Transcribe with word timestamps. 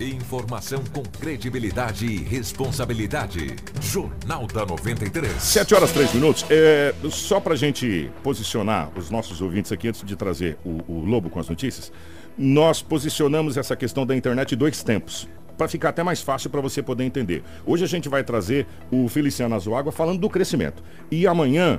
Informação 0.00 0.82
com 0.94 1.02
credibilidade 1.02 2.06
e 2.06 2.16
responsabilidade. 2.16 3.54
Jornal 3.82 4.46
da 4.46 4.64
93. 4.64 5.30
7 5.30 5.74
horas 5.74 5.92
3 5.92 6.14
minutos. 6.14 6.46
É, 6.48 6.94
só 7.10 7.38
pra 7.38 7.54
gente 7.54 8.10
posicionar 8.22 8.90
os 8.96 9.10
nossos 9.10 9.42
ouvintes 9.42 9.70
aqui 9.70 9.88
antes 9.88 10.02
de 10.02 10.16
trazer 10.16 10.56
o, 10.64 10.80
o 10.88 11.04
Lobo 11.04 11.28
com 11.28 11.38
as 11.38 11.50
notícias, 11.50 11.92
nós 12.38 12.80
posicionamos 12.80 13.58
essa 13.58 13.76
questão 13.76 14.06
da 14.06 14.16
internet 14.16 14.54
em 14.54 14.56
dois 14.56 14.82
tempos 14.82 15.28
para 15.58 15.68
ficar 15.68 15.90
até 15.90 16.02
mais 16.02 16.22
fácil 16.22 16.48
para 16.48 16.62
você 16.62 16.82
poder 16.82 17.04
entender. 17.04 17.42
Hoje 17.66 17.84
a 17.84 17.86
gente 17.86 18.08
vai 18.08 18.24
trazer 18.24 18.66
o 18.90 19.06
Feliciano 19.06 19.54
Azuágua 19.54 19.92
falando 19.92 20.18
do 20.18 20.30
crescimento. 20.30 20.82
E 21.10 21.26
amanhã 21.26 21.78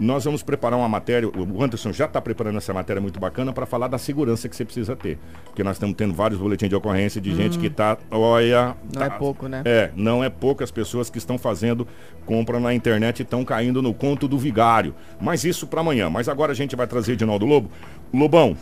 nós 0.00 0.24
vamos 0.24 0.42
preparar 0.42 0.78
uma 0.78 0.88
matéria, 0.88 1.28
o 1.28 1.62
Anderson 1.62 1.92
já 1.92 2.06
está 2.06 2.20
preparando 2.20 2.58
essa 2.58 2.72
matéria 2.72 3.00
muito 3.00 3.20
bacana 3.20 3.52
para 3.52 3.66
falar 3.66 3.88
da 3.88 3.98
segurança 3.98 4.48
que 4.48 4.56
você 4.56 4.64
precisa 4.64 4.96
ter. 4.96 5.18
Porque 5.44 5.62
nós 5.62 5.76
estamos 5.76 5.94
tendo 5.96 6.14
vários 6.14 6.40
boletins 6.40 6.68
de 6.68 6.74
ocorrência 6.74 7.20
de 7.20 7.30
hum. 7.30 7.36
gente 7.36 7.58
que 7.58 7.66
está, 7.66 7.98
olha... 8.10 8.76
Não 8.84 9.00
tá, 9.00 9.06
é 9.06 9.10
pouco, 9.10 9.48
né? 9.48 9.62
É, 9.64 9.90
não 9.94 10.24
é 10.24 10.30
pouco 10.30 10.64
as 10.64 10.70
pessoas 10.70 11.10
que 11.10 11.18
estão 11.18 11.38
fazendo 11.38 11.86
compra 12.26 12.58
na 12.58 12.74
internet 12.74 13.20
e 13.20 13.22
estão 13.22 13.44
caindo 13.44 13.82
no 13.82 13.92
conto 13.92 14.26
do 14.26 14.38
vigário. 14.38 14.94
Mas 15.20 15.44
isso 15.44 15.66
para 15.66 15.80
amanhã. 15.80 16.08
Mas 16.10 16.28
agora 16.28 16.52
a 16.52 16.54
gente 16.54 16.74
vai 16.74 16.86
trazer 16.86 17.16
de 17.16 17.24
Naldo 17.24 17.46
Lobo. 17.46 17.70
Lobão, 18.12 18.56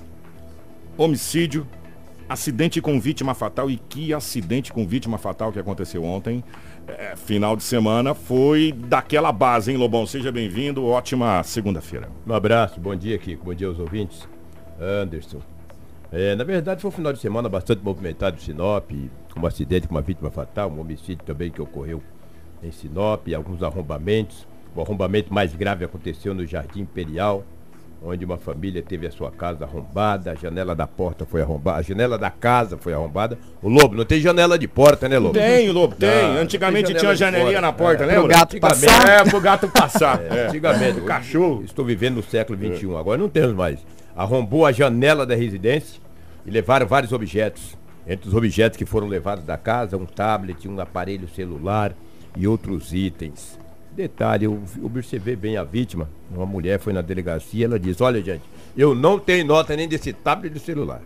homicídio, 0.97 1.67
acidente 2.31 2.81
com 2.81 3.01
vítima 3.01 3.35
fatal 3.35 3.69
e 3.69 3.77
que 3.77 4.15
acidente 4.15 4.73
com 4.73 4.87
vítima 4.87 5.19
fatal 5.19 5.51
que 5.51 5.59
aconteceu 5.59 6.05
ontem 6.05 6.45
é, 6.87 7.17
final 7.17 7.57
de 7.57 7.65
semana 7.65 8.15
foi 8.15 8.71
daquela 8.73 9.33
base, 9.33 9.73
hein, 9.73 9.77
Lobão? 9.77 10.07
Seja 10.07 10.31
bem-vindo, 10.31 10.87
ótima 10.87 11.43
segunda-feira. 11.43 12.09
Um 12.25 12.33
abraço, 12.33 12.79
bom 12.79 12.95
dia, 12.95 13.19
Kiko, 13.19 13.47
bom 13.47 13.53
dia 13.53 13.67
aos 13.67 13.81
ouvintes. 13.81 14.29
Anderson. 14.81 15.41
É, 16.13 16.37
na 16.37 16.45
verdade, 16.45 16.81
foi 16.81 16.91
um 16.91 16.93
final 16.93 17.13
de 17.13 17.19
semana 17.19 17.49
bastante 17.49 17.83
movimentado 17.83 18.37
em 18.37 18.41
Sinop, 18.41 18.89
um 19.37 19.47
acidente 19.47 19.89
com 19.89 19.95
uma 19.97 20.01
vítima 20.01 20.31
fatal, 20.31 20.71
um 20.71 20.81
homicídio 20.81 21.25
também 21.25 21.51
que 21.51 21.61
ocorreu 21.61 22.01
em 22.63 22.71
Sinop, 22.71 23.27
alguns 23.35 23.61
arrombamentos. 23.61 24.47
O 24.75 24.81
arrombamento 24.81 25.35
mais 25.35 25.53
grave 25.53 25.85
aconteceu 25.85 26.33
no 26.33 26.47
Jardim 26.47 26.83
Imperial, 26.83 27.45
onde 28.03 28.25
uma 28.25 28.39
família 28.39 28.83
teve 28.83 29.07
a 29.07 29.11
sua 29.11 29.31
casa 29.31 29.65
arrombada, 29.65 30.33
a 30.33 30.35
janela 30.35 30.75
da 30.75 30.87
porta 30.87 31.27
foi 31.27 31.43
arrombada, 31.43 31.79
a 31.79 31.83
janela 31.83 32.17
da 32.17 32.31
casa 32.31 32.79
foi 32.79 32.95
arrombada. 32.95 33.39
O 33.63 33.69
Lobo, 33.69 33.95
não 33.95 34.05
tem 34.05 34.21
janela 34.21 34.59
de 34.59 34.67
porta, 34.67 35.09
né, 35.09 35.19
Lobo? 35.19 35.35
Tem, 35.35 35.71
Lobo, 35.71 35.95
tem. 35.95 36.09
Não, 36.09 36.41
Antigamente 36.41 36.87
tem 36.87 36.97
tinha 36.97 37.11
uma 37.11 37.17
janelinha 37.17 37.61
na 37.61 37.73
porta, 37.73 38.05
é, 38.05 38.07
lembra? 38.07 38.23
Pro 38.23 38.31
gato 38.31 38.61
passar. 38.61 39.09
É, 39.09 39.25
pro 39.25 39.41
gato 39.41 39.69
passar. 39.69 40.21
É, 40.31 40.47
antigamente. 40.47 41.01
o 41.01 41.05
cachorro. 41.05 41.63
Estou 41.65 41.85
vivendo 41.85 42.17
no 42.17 42.23
século 42.23 42.59
XXI, 42.59 42.95
agora 42.97 43.19
não 43.19 43.29
temos 43.29 43.55
mais. 43.55 43.81
Arrombou 44.15 44.65
a 44.65 44.73
janela 44.73 45.27
da 45.27 45.35
residência 45.35 46.01
e 46.47 46.51
levaram 46.51 46.87
vários 46.87 47.13
objetos. 47.13 47.77
Entre 48.07 48.29
os 48.29 48.35
objetos 48.35 48.77
que 48.77 48.85
foram 48.85 49.07
levados 49.09 49.45
da 49.45 49.57
casa, 49.57 49.97
um 49.97 50.07
tablet, 50.07 50.69
um 50.69 50.79
aparelho 50.81 51.29
celular 51.29 51.93
e 52.37 52.47
outros 52.47 52.93
itens. 52.93 53.59
Detalhe, 53.93 54.45
eu 54.45 54.63
observei 54.83 55.35
bem 55.35 55.57
a 55.57 55.65
vítima. 55.65 56.09
Uma 56.31 56.47
mulher 56.47 56.79
foi 56.79 56.93
na 56.93 57.01
delegacia, 57.01 57.65
ela 57.65 57.79
disse, 57.79 58.03
olha 58.03 58.23
gente, 58.23 58.43
eu 58.77 58.95
não 58.95 59.19
tenho 59.19 59.45
nota 59.45 59.75
nem 59.75 59.89
desse 59.89 60.13
tablet 60.13 60.53
de 60.53 60.61
celular. 60.61 61.03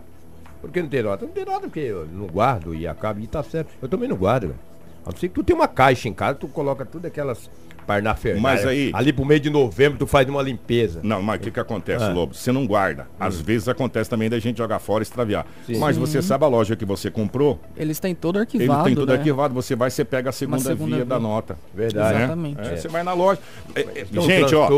Por 0.61 0.71
que 0.71 0.81
não 0.81 0.89
tem 0.89 1.03
nota? 1.03 1.25
Não 1.25 1.31
tem 1.31 1.45
nota 1.45 1.61
porque 1.61 1.79
eu 1.79 2.07
não 2.07 2.27
guardo 2.27 2.73
e 2.73 2.87
acaba 2.87 3.19
e 3.19 3.27
tá 3.27 3.43
certo. 3.43 3.71
Eu 3.81 3.89
também 3.89 4.07
não 4.07 4.15
guardo, 4.15 4.47
velho. 4.47 4.59
A 5.05 5.11
não 5.11 5.17
ser 5.17 5.27
que 5.27 5.35
tu 5.35 5.43
tem 5.43 5.55
uma 5.55 5.67
caixa 5.67 6.07
em 6.07 6.13
casa, 6.13 6.35
tu 6.35 6.47
coloca 6.47 6.85
tudo 6.85 7.05
aquelas 7.05 7.49
Parnafernália. 7.85 8.41
Mas 8.41 8.65
aí. 8.65 8.91
Ali 8.93 9.13
pro 9.13 9.25
meio 9.25 9.39
de 9.39 9.49
novembro 9.49 9.97
tu 9.99 10.07
faz 10.07 10.27
uma 10.27 10.41
limpeza. 10.41 10.99
Não, 11.03 11.21
mas 11.21 11.39
o 11.39 11.43
que, 11.43 11.51
que 11.51 11.59
acontece, 11.59 12.03
ah. 12.03 12.09
Lobo? 12.13 12.33
Você 12.33 12.51
não 12.51 12.65
guarda. 12.65 13.07
Às 13.19 13.39
hum. 13.39 13.43
vezes 13.43 13.67
acontece 13.67 14.09
também 14.09 14.29
da 14.29 14.39
gente 14.39 14.57
jogar 14.57 14.79
fora 14.79 15.01
e 15.01 15.05
extraviar. 15.05 15.45
Sim. 15.65 15.77
Mas 15.77 15.97
você 15.97 16.21
sabe 16.21 16.45
a 16.45 16.47
loja 16.47 16.75
que 16.75 16.85
você 16.85 17.11
comprou? 17.11 17.59
Eles 17.75 17.99
têm 17.99 18.15
todo 18.15 18.39
arquivado. 18.39 18.71
Eles 18.71 18.83
têm 18.85 18.95
tudo 18.95 19.11
né? 19.11 19.17
arquivado. 19.17 19.53
Você 19.53 19.75
vai, 19.75 19.89
você 19.89 20.03
pega 20.03 20.29
a 20.29 20.33
segunda, 20.33 20.59
segunda 20.59 20.95
via, 20.95 20.95
via, 20.97 21.05
da 21.05 21.19
nota. 21.19 21.57
Verdade. 21.73 22.13
Né? 22.13 22.23
Exatamente. 22.23 22.61
É, 22.61 22.77
você 22.77 22.87
vai 22.87 23.03
na 23.03 23.13
loja. 23.13 23.39
É, 23.75 23.81
é, 23.81 24.21
gente, 24.21 24.55
ó. 24.55 24.69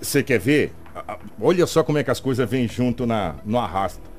Você 0.00 0.22
quer 0.22 0.38
ver? 0.38 0.72
Olha 1.40 1.66
só 1.66 1.82
como 1.82 1.98
é 1.98 2.04
que 2.04 2.10
as 2.10 2.20
coisas 2.20 2.48
vêm 2.48 2.68
junto 2.68 3.06
na, 3.06 3.36
no 3.44 3.58
arrasto. 3.58 4.09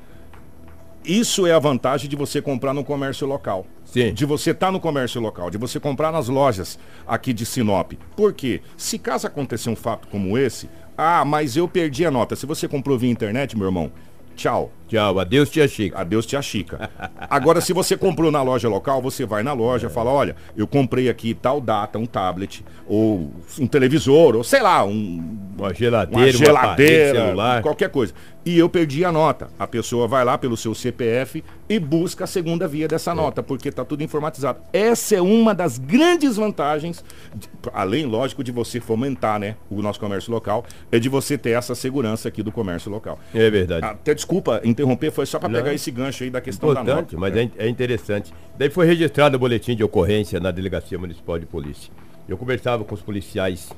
Isso 1.04 1.48
é 1.48 1.52
a 1.52 1.60
vantagem 1.60 2.10
de 2.10 2.16
você 2.16 2.42
comprar 2.42 2.74
no 2.74 2.84
comércio 2.84 3.26
local. 3.26 3.66
Sim. 3.86 4.14
De 4.14 4.26
você 4.26 4.52
estar 4.52 4.68
tá 4.68 4.72
no 4.72 4.80
comércio 4.80 5.20
local, 5.20 5.50
de 5.50 5.58
você 5.58 5.80
comprar 5.80 6.12
nas 6.12 6.28
lojas 6.28 6.78
aqui 7.08 7.34
de 7.34 7.46
Sinop. 7.46 7.94
Por 8.16 8.34
quê? 8.34 8.62
Se 8.78 9.00
caso 9.00 9.28
acontecer 9.28 9.70
um 9.70 9.76
fato 9.76 10.08
como 10.08 10.38
esse, 10.38 10.70
ah, 10.98 11.26
mas 11.26 11.58
eu 11.58 11.68
perdi 11.68 12.06
a 12.06 12.12
nota. 12.12 12.36
Se 12.36 12.46
você 12.46 12.68
comprou 12.68 12.98
via 12.98 13.10
internet, 13.10 13.58
meu 13.58 13.66
irmão, 13.66 13.92
tchau. 14.36 14.72
Tchau, 14.88 15.20
adeus 15.20 15.50
tia 15.50 15.68
Chica. 15.68 16.00
Adeus 16.00 16.26
tia 16.26 16.42
Chica. 16.42 16.90
Agora, 17.30 17.62
se 17.62 17.72
você 17.72 17.96
comprou 17.96 18.30
na 18.30 18.42
loja 18.42 18.68
local, 18.68 19.02
você 19.02 19.26
vai 19.26 19.42
na 19.42 19.54
loja, 19.54 19.88
é. 19.88 19.90
fala, 19.90 20.12
olha, 20.12 20.36
eu 20.56 20.68
comprei 20.68 21.10
aqui 21.10 21.34
tal 21.34 21.62
data, 21.62 21.98
um 21.98 22.06
tablet, 22.06 22.64
ou 22.86 23.32
um 23.60 23.68
televisor, 23.68 24.36
ou 24.36 24.44
sei 24.44 24.62
lá, 24.62 24.84
um, 24.84 25.38
uma 25.58 25.74
geladeira, 25.74 26.38
uma 26.38 26.46
geladeira, 26.46 27.20
uma 27.20 27.26
celular. 27.26 27.62
qualquer 27.62 27.90
coisa. 27.90 28.14
E 28.44 28.58
eu 28.58 28.68
perdi 28.68 29.06
a 29.06 29.12
nota. 29.12 29.50
A 29.60 29.68
pessoa 29.68 30.08
vai 30.08 30.26
lá 30.26 30.36
pelo 30.38 30.58
seu 30.58 30.74
CPF 30.74 31.44
e 31.70 31.80
busca 31.80 32.24
a 32.24 32.28
segunda 32.28 32.68
via 32.68 32.88
dessa 32.88 33.12
é. 33.12 33.14
nota, 33.14 33.44
porque 33.44 33.70
está 33.70 33.86
tudo 33.86 34.04
informatizado. 34.04 34.60
Essa 34.74 35.16
é 35.16 35.22
uma 35.22 35.54
das 35.54 35.78
grandes 35.78 36.38
vantagens, 36.38 37.04
de, 37.36 37.48
além, 37.72 38.06
lógico, 38.06 38.44
de 38.44 38.52
você 38.52 38.80
fomentar 38.80 39.40
né, 39.40 39.56
o 39.70 39.82
nosso 39.82 40.00
comércio 40.00 40.32
local, 40.32 40.66
é 40.92 40.98
de 40.98 41.08
você 41.08 41.38
ter 41.38 41.52
essa 41.52 41.76
segurança 41.76 42.30
aqui 42.30 42.42
do 42.42 42.52
comércio 42.52 42.92
local. 42.92 43.20
É 43.34 43.50
verdade. 43.50 43.86
Até 43.86 44.14
desculpa, 44.16 44.60
interromper, 44.64 45.12
foi 45.12 45.28
só 45.28 45.38
para 45.38 45.50
pegar 45.50 45.74
esse 45.74 45.92
gancho 45.92 46.24
aí 46.24 46.32
da 46.32 46.42
questão 46.42 46.72
Importante, 46.72 46.88
da 46.88 46.96
nota. 46.96 47.18
mas 47.18 47.38
é. 47.38 47.50
é 47.58 47.70
interessante. 47.70 48.34
Daí 48.58 48.70
foi 48.72 48.88
registrado 48.88 49.36
o 49.38 49.40
boletim 49.40 49.76
de 49.76 49.84
ocorrência 49.84 50.40
na 50.40 50.50
Delegacia 50.50 50.98
Municipal 50.98 51.38
de 51.38 51.46
Polícia. 51.46 51.92
Eu 52.28 52.38
conversava 52.38 52.84
com 52.84 52.96
os 52.96 53.02
policiais, 53.02 53.72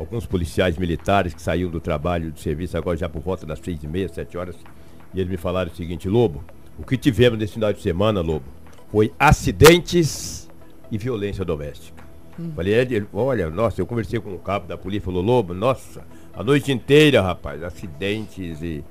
alguns 0.00 0.26
policiais 0.26 0.76
militares 0.78 1.34
que 1.34 1.42
saíam 1.42 1.70
do 1.70 1.80
trabalho, 1.80 2.32
de 2.32 2.40
serviço, 2.40 2.76
agora 2.76 2.96
já 2.96 3.08
por 3.08 3.20
volta 3.20 3.44
das 3.46 3.58
seis 3.58 3.82
e 3.82 3.86
meia, 3.86 4.08
sete 4.08 4.36
horas, 4.36 4.56
e 5.12 5.20
eles 5.20 5.30
me 5.30 5.36
falaram 5.36 5.70
o 5.70 5.74
seguinte, 5.74 6.08
Lobo, 6.08 6.42
o 6.78 6.84
que 6.84 6.96
tivemos 6.96 7.38
nesse 7.38 7.54
final 7.54 7.72
de 7.72 7.82
semana, 7.82 8.20
Lobo, 8.20 8.46
foi 8.90 9.12
acidentes 9.18 10.48
e 10.90 10.96
violência 10.98 11.44
doméstica. 11.44 12.02
Hum. 12.38 12.52
Falei, 12.56 12.74
ele, 12.74 13.06
olha, 13.12 13.50
nossa, 13.50 13.80
eu 13.80 13.86
conversei 13.86 14.18
com 14.18 14.34
o 14.34 14.38
cabo 14.38 14.66
da 14.66 14.78
polícia, 14.78 15.04
falou, 15.04 15.22
Lobo, 15.22 15.52
nossa, 15.52 16.02
a 16.34 16.42
noite 16.42 16.72
inteira, 16.72 17.20
rapaz, 17.20 17.62
acidentes 17.62 18.62
e 18.62 18.82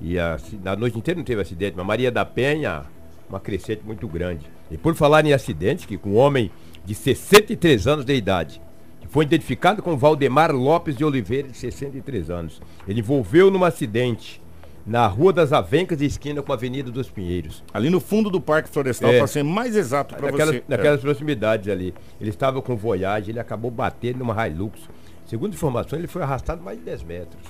e 0.00 0.18
a, 0.18 0.38
na 0.62 0.76
noite 0.76 0.98
inteira 0.98 1.16
não 1.18 1.24
teve 1.24 1.40
acidente, 1.40 1.74
mas 1.76 1.86
Maria 1.86 2.10
da 2.10 2.24
Penha, 2.24 2.82
uma 3.28 3.40
crescente 3.40 3.82
muito 3.84 4.06
grande. 4.06 4.46
E 4.70 4.76
por 4.76 4.94
falar 4.94 5.24
em 5.24 5.32
acidente, 5.32 5.86
que 5.86 5.96
com 5.96 6.10
um 6.10 6.16
homem 6.16 6.50
de 6.84 6.94
63 6.94 7.86
anos 7.86 8.04
de 8.04 8.14
idade, 8.14 8.60
foi 9.08 9.24
identificado 9.24 9.82
como 9.82 9.96
Valdemar 9.96 10.54
Lopes 10.54 10.96
de 10.96 11.04
Oliveira, 11.04 11.48
de 11.48 11.56
63 11.56 12.30
anos. 12.30 12.60
Ele 12.86 13.00
envolveu 13.00 13.50
num 13.50 13.64
acidente 13.64 14.40
na 14.86 15.06
Rua 15.06 15.32
das 15.32 15.52
Avencas, 15.52 16.00
esquina 16.00 16.40
com 16.42 16.52
a 16.52 16.54
Avenida 16.54 16.90
dos 16.90 17.10
Pinheiros. 17.10 17.64
Ali 17.74 17.90
no 17.90 18.00
fundo 18.00 18.30
do 18.30 18.40
Parque 18.40 18.68
Florestal, 18.68 19.10
é, 19.10 19.18
para 19.18 19.26
ser 19.26 19.42
mais 19.42 19.74
exato 19.74 20.14
para 20.14 20.30
você. 20.30 20.62
Naquelas 20.68 21.00
é. 21.00 21.02
proximidades 21.02 21.68
ali. 21.68 21.92
Ele 22.20 22.30
estava 22.30 22.62
com 22.62 22.76
voyage, 22.76 23.30
ele 23.30 23.40
acabou 23.40 23.70
batendo 23.70 24.20
numa 24.20 24.46
Hilux. 24.46 24.88
Segundo 25.26 25.54
informações, 25.54 25.98
ele 25.98 26.06
foi 26.06 26.22
arrastado 26.22 26.62
mais 26.62 26.78
de 26.78 26.84
10 26.84 27.02
metros. 27.02 27.42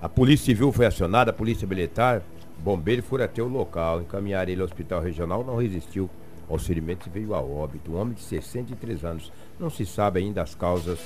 A 0.00 0.08
Polícia 0.08 0.46
Civil 0.46 0.70
foi 0.72 0.86
acionada, 0.86 1.30
a 1.30 1.34
Polícia 1.34 1.66
Militar, 1.66 2.22
bombeiro 2.58 3.02
foram 3.02 3.24
até 3.24 3.42
o 3.42 3.48
local, 3.48 4.00
encaminharam 4.00 4.50
ele 4.50 4.60
ao 4.60 4.66
Hospital 4.66 5.00
Regional, 5.00 5.44
não 5.44 5.56
resistiu 5.56 6.08
aos 6.48 6.66
ferimentos 6.66 7.06
e 7.06 7.10
veio 7.10 7.34
a 7.34 7.40
óbito. 7.40 7.92
Um 7.92 7.96
homem 7.96 8.14
de 8.14 8.20
63 8.22 9.04
anos. 9.04 9.32
Não 9.58 9.70
se 9.70 9.86
sabe 9.86 10.20
ainda 10.20 10.42
as 10.42 10.54
causas 10.54 10.98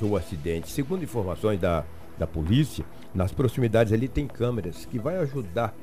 do 0.00 0.16
acidente. 0.16 0.70
Segundo 0.70 1.04
informações 1.04 1.60
da, 1.60 1.84
da 2.18 2.26
polícia, 2.26 2.84
nas 3.14 3.32
proximidades 3.32 3.92
ali 3.92 4.08
tem 4.08 4.26
câmeras 4.26 4.86
que 4.86 4.98
vai 4.98 5.16
ajudar 5.18 5.74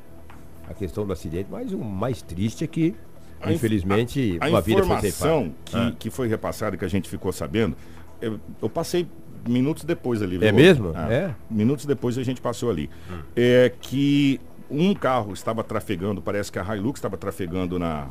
a 0.69 0.73
questão 0.73 1.05
do 1.05 1.13
acidente, 1.13 1.47
mas 1.49 1.71
o 1.71 1.77
mais 1.77 2.21
triste 2.21 2.63
é 2.63 2.67
que, 2.67 2.93
a 3.39 3.51
infelizmente, 3.51 4.37
a, 4.41 4.45
a 4.45 4.49
uma 4.49 4.61
vida 4.61 4.83
foi 4.83 4.97
informação 4.97 5.53
que, 5.63 5.77
ah. 5.77 5.93
que 5.97 6.09
foi 6.09 6.27
repassada, 6.27 6.75
que 6.75 6.83
a 6.83 6.89
gente 6.89 7.09
ficou 7.09 7.31
sabendo, 7.31 7.75
eu, 8.21 8.39
eu 8.61 8.69
passei 8.69 9.07
minutos 9.47 9.85
depois 9.85 10.21
ali. 10.21 10.43
É 10.45 10.51
mesmo? 10.51 10.91
Ah, 10.93 11.11
é. 11.11 11.35
Minutos 11.49 11.85
depois 11.85 12.17
a 12.17 12.23
gente 12.23 12.41
passou 12.41 12.69
ali. 12.69 12.89
Hum. 13.09 13.19
É 13.35 13.71
que 13.79 14.41
um 14.69 14.93
carro 14.93 15.33
estava 15.33 15.63
trafegando, 15.63 16.21
parece 16.21 16.51
que 16.51 16.59
a 16.59 16.75
Hilux 16.75 16.97
estava 16.97 17.15
trafegando 17.15 17.79
na, 17.79 18.09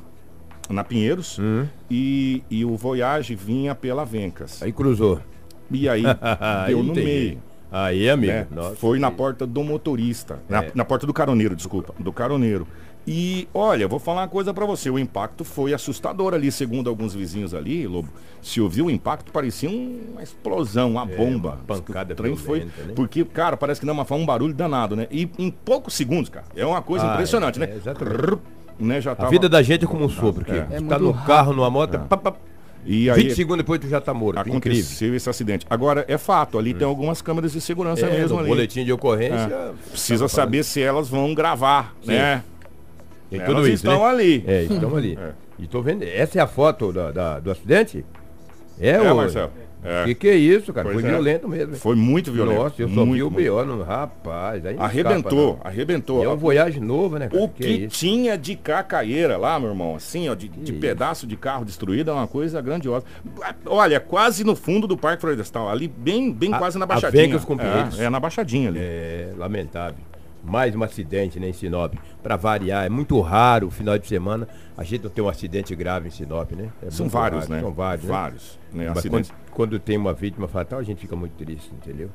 na 0.72 0.84
Pinheiros 0.84 1.38
hum. 1.38 1.66
e, 1.90 2.42
e 2.50 2.64
o 2.64 2.76
Voyage 2.76 3.34
vinha 3.34 3.74
pela 3.74 4.04
Vencas. 4.04 4.62
Aí 4.62 4.72
cruzou. 4.72 5.20
E 5.70 5.88
aí 5.88 6.02
deu 6.66 6.82
no 6.82 6.94
meio. 6.94 7.42
Aí, 7.70 8.08
amigo. 8.08 8.32
Né? 8.32 8.46
Foi 8.76 8.98
na 8.98 9.10
porta 9.10 9.46
do 9.46 9.62
motorista. 9.62 10.40
É. 10.48 10.52
Na, 10.52 10.64
na 10.76 10.84
porta 10.84 11.06
do 11.06 11.12
caroneiro, 11.12 11.56
desculpa. 11.56 11.94
Do 11.98 12.12
caroneiro. 12.12 12.66
E 13.08 13.48
olha, 13.54 13.86
vou 13.86 14.00
falar 14.00 14.22
uma 14.22 14.28
coisa 14.28 14.52
para 14.52 14.66
você, 14.66 14.90
o 14.90 14.98
impacto 14.98 15.44
foi 15.44 15.72
assustador 15.72 16.34
ali, 16.34 16.50
segundo 16.50 16.90
alguns 16.90 17.14
vizinhos 17.14 17.54
ali, 17.54 17.86
Lobo. 17.86 18.08
Se 18.42 18.60
ouviu 18.60 18.86
o 18.86 18.90
impacto, 18.90 19.30
parecia 19.30 19.70
uma 19.70 20.22
explosão, 20.24 20.90
uma 20.90 21.02
é, 21.02 21.16
bomba. 21.16 21.50
Uma 21.50 21.78
pancada 21.78 22.14
o 22.14 22.16
trem 22.16 22.34
foi, 22.34 22.64
né? 22.64 22.70
porque, 22.96 23.24
cara, 23.24 23.56
parece 23.56 23.78
que 23.78 23.86
não, 23.86 23.94
mas 23.94 24.08
foi 24.08 24.18
um 24.18 24.26
barulho 24.26 24.52
danado, 24.52 24.96
né? 24.96 25.06
E 25.08 25.30
em 25.38 25.52
poucos 25.52 25.94
segundos, 25.94 26.28
cara, 26.28 26.46
é 26.56 26.66
uma 26.66 26.82
coisa 26.82 27.08
ah, 27.08 27.14
impressionante, 27.14 27.62
é, 27.62 27.66
né? 27.66 27.72
É, 27.74 27.76
exatamente. 27.76 28.38
Né, 28.78 29.00
já 29.00 29.12
A 29.12 29.14
tava... 29.16 29.30
vida 29.30 29.48
da 29.48 29.62
gente 29.62 29.84
é 29.84 29.88
como 29.88 30.04
um 30.04 30.08
sopro, 30.08 30.44
porque 30.44 30.52
É. 30.52 30.66
É 30.70 30.78
tu 30.78 30.84
tá 30.86 30.98
no 30.98 31.10
rápido. 31.10 31.26
carro, 31.26 31.52
numa 31.52 31.70
moto, 31.70 31.98
pá, 32.08 32.16
pá, 32.16 32.34
E 32.84 33.10
20 33.10 33.10
aí 33.10 33.34
segundos 33.34 33.58
depois 33.58 33.80
tu 33.80 33.88
já 33.88 34.00
tá 34.00 34.14
morto. 34.14 34.38
Incrível. 34.40 34.58
aconteceu 34.80 35.14
esse 35.14 35.28
acidente. 35.28 35.66
Agora, 35.68 36.04
é 36.08 36.16
fato, 36.18 36.58
ali 36.58 36.72
tem 36.72 36.86
algumas 36.86 37.20
câmeras 37.20 37.52
de 37.52 37.60
segurança 37.60 38.06
É, 38.06 38.18
mesmo 38.20 38.38
ali. 38.38 38.48
boletim 38.48 38.84
de 38.84 38.92
ocorrência. 38.92 39.34
É. 39.52 39.72
tava 39.72 39.74
Precisa 39.90 40.28
saber 40.28 40.62
se 40.64 40.80
elas 40.80 41.08
vão 41.08 41.34
gravar, 41.34 41.94
Sim. 42.02 42.12
né? 42.12 42.42
Tem 43.28 43.40
Elas 43.40 43.50
tudo 43.52 43.66
isso, 43.66 43.74
estão 43.86 43.98
né? 44.00 44.06
ali. 44.08 44.44
É, 44.46 44.62
estão 44.74 44.96
ali. 44.96 45.18
É. 45.20 45.32
E 45.58 45.66
tô 45.66 45.82
vendo. 45.82 46.04
Essa 46.04 46.38
é 46.38 46.42
a 46.42 46.46
foto 46.46 46.92
da, 46.92 47.10
da- 47.10 47.40
do 47.40 47.50
acidente? 47.50 48.04
É, 48.78 48.90
É, 48.90 49.10
ô, 49.12 49.16
Marcelo. 49.16 49.50
É. 49.86 50.04
Que 50.04 50.14
que 50.14 50.28
é 50.28 50.34
isso, 50.34 50.72
cara? 50.72 50.84
Pois 50.88 51.00
Foi 51.00 51.08
é. 51.08 51.12
violento 51.12 51.48
mesmo. 51.48 51.74
hein? 51.74 51.78
Foi 51.80 51.94
muito 51.96 52.32
violento. 52.32 52.58
Nossa, 52.62 52.82
eu 52.82 52.88
só 52.88 53.06
muito, 53.06 53.12
vi 53.12 53.22
o. 53.22 53.30
B.O. 53.30 53.64
no 53.64 53.82
rapaz. 53.82 54.66
Aí 54.66 54.76
Arrebentou, 54.78 55.50
escapa, 55.52 55.68
arrebentou. 55.68 56.24
é 56.24 56.28
um 56.28 56.36
voyage 56.36 56.80
novo, 56.80 57.18
né? 57.18 57.28
cara? 57.28 57.42
O 57.42 57.48
que, 57.48 57.64
é 57.64 57.68
isso? 57.68 57.96
tinha 57.98 58.36
de 58.36 58.56
cacaeira 58.56 59.36
lá, 59.36 59.58
meu 59.60 59.70
irmão, 59.70 59.94
assim, 59.94 60.28
ó, 60.28 60.34
de, 60.34 60.48
de 60.48 60.72
pedaço 60.72 61.26
de 61.26 61.36
carro 61.36 61.64
destruído, 61.64 62.10
é 62.10 62.14
uma 62.14 62.26
coisa 62.26 62.60
grandiosa. 62.60 63.04
Olha, 63.64 64.00
quase 64.00 64.42
no 64.44 64.56
fundo 64.56 64.86
do 64.86 64.96
Parque 64.96 65.20
Florestal, 65.20 65.68
ali 65.68 65.88
bem, 65.88 66.32
bem 66.32 66.52
A- 66.52 66.58
quase 66.58 66.78
na 66.78 66.84
a 66.84 66.88
baixadinha. 66.88 67.22
Vegas 67.22 67.44
com 67.44 67.56
Pinheiros. 67.56 68.00
é, 68.00 68.04
é, 68.04 68.10
na 68.10 68.18
baixadinha 68.20 68.68
ali. 68.68 68.78
É 68.80 69.30
lamentável. 69.36 69.96
Mais 70.46 70.74
um 70.74 70.82
acidente 70.82 71.40
né, 71.40 71.48
em 71.48 71.52
Sinop. 71.52 71.94
Pra 72.22 72.36
variar, 72.36 72.86
é 72.86 72.88
muito 72.88 73.20
raro 73.20 73.66
o 73.66 73.70
final 73.70 73.98
de 73.98 74.06
semana 74.06 74.48
a 74.76 74.84
gente 74.84 75.04
não 75.04 75.10
ter 75.10 75.20
um 75.22 75.28
acidente 75.28 75.74
grave 75.74 76.08
em 76.08 76.10
Sinop, 76.10 76.52
né? 76.52 76.70
É 76.82 76.90
São 76.90 77.08
vários, 77.08 77.42
raro, 77.42 77.52
né? 77.52 77.60
São 77.60 77.72
vários, 77.72 78.04
né? 78.04 78.12
Vários, 78.12 78.58
né, 78.72 78.88
Mas 78.88 78.98
acidentes. 78.98 79.30
quando, 79.30 79.50
quando 79.50 79.78
tem 79.78 79.96
uma 79.96 80.12
vítima 80.12 80.46
fatal, 80.46 80.78
a 80.78 80.82
gente 80.82 81.00
fica 81.00 81.16
muito 81.16 81.32
triste, 81.32 81.72
entendeu? 81.74 82.10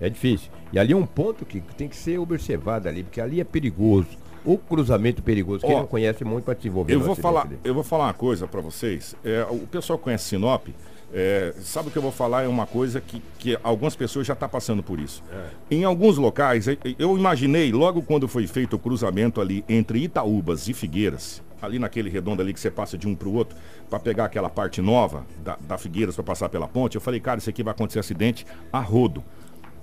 É 0.00 0.08
difícil. 0.08 0.50
E 0.72 0.78
ali 0.78 0.92
é 0.92 0.96
um 0.96 1.06
ponto 1.06 1.44
que 1.44 1.60
tem 1.60 1.88
que 1.88 1.96
ser 1.96 2.18
observado 2.18 2.88
ali, 2.88 3.02
porque 3.02 3.20
ali 3.20 3.40
é 3.40 3.44
perigoso. 3.44 4.08
O 4.44 4.58
cruzamento 4.58 5.22
perigoso. 5.22 5.64
Quem 5.64 5.76
Ó, 5.76 5.80
não 5.80 5.86
conhece 5.86 6.24
muito 6.24 6.44
para 6.44 6.54
desenvolver 6.54 6.92
Eu 6.92 6.98
no 6.98 7.04
vou 7.04 7.14
falar, 7.14 7.48
eu 7.62 7.72
vou 7.72 7.84
falar 7.84 8.06
uma 8.06 8.14
coisa 8.14 8.48
pra 8.48 8.60
vocês. 8.60 9.14
É, 9.24 9.46
o 9.48 9.66
pessoal 9.68 9.98
conhece 9.98 10.24
Sinop, 10.24 10.66
é, 11.12 11.52
sabe 11.62 11.88
o 11.88 11.90
que 11.90 11.98
eu 11.98 12.02
vou 12.02 12.12
falar 12.12 12.42
é 12.44 12.48
uma 12.48 12.66
coisa 12.66 13.00
que, 13.00 13.22
que 13.38 13.58
algumas 13.62 13.94
pessoas 13.94 14.26
já 14.26 14.32
estão 14.32 14.48
passando 14.48 14.82
por 14.82 14.98
isso. 14.98 15.22
É. 15.30 15.48
Em 15.70 15.84
alguns 15.84 16.16
locais, 16.16 16.66
eu- 16.68 16.76
eu 16.98 17.18
imaginei 17.18 17.70
logo 17.72 18.02
quando 18.02 18.26
foi 18.26 18.46
feito 18.46 18.76
o 18.76 18.78
cruzamento 18.78 19.40
ali 19.40 19.64
entre 19.68 19.98
Itaúbas 20.04 20.68
e 20.68 20.72
Figueiras, 20.74 21.42
ali 21.60 21.78
naquele 21.78 22.08
redondo 22.10 22.40
ali 22.42 22.52
que 22.54 22.60
você 22.60 22.70
passa 22.70 22.96
de 22.96 23.06
um 23.06 23.14
para 23.14 23.28
o 23.28 23.34
outro, 23.34 23.56
para 23.90 24.00
pegar 24.00 24.24
aquela 24.24 24.48
parte 24.48 24.80
nova 24.80 25.24
da, 25.44 25.56
da 25.60 25.76
Figueiras 25.78 26.14
para 26.14 26.24
passar 26.24 26.48
pela 26.48 26.66
ponte, 26.66 26.94
eu 26.94 27.00
falei, 27.00 27.20
cara, 27.20 27.38
isso 27.38 27.50
aqui 27.50 27.62
vai 27.62 27.72
acontecer 27.72 27.98
acidente 27.98 28.46
a 28.72 28.80
rodo. 28.80 29.22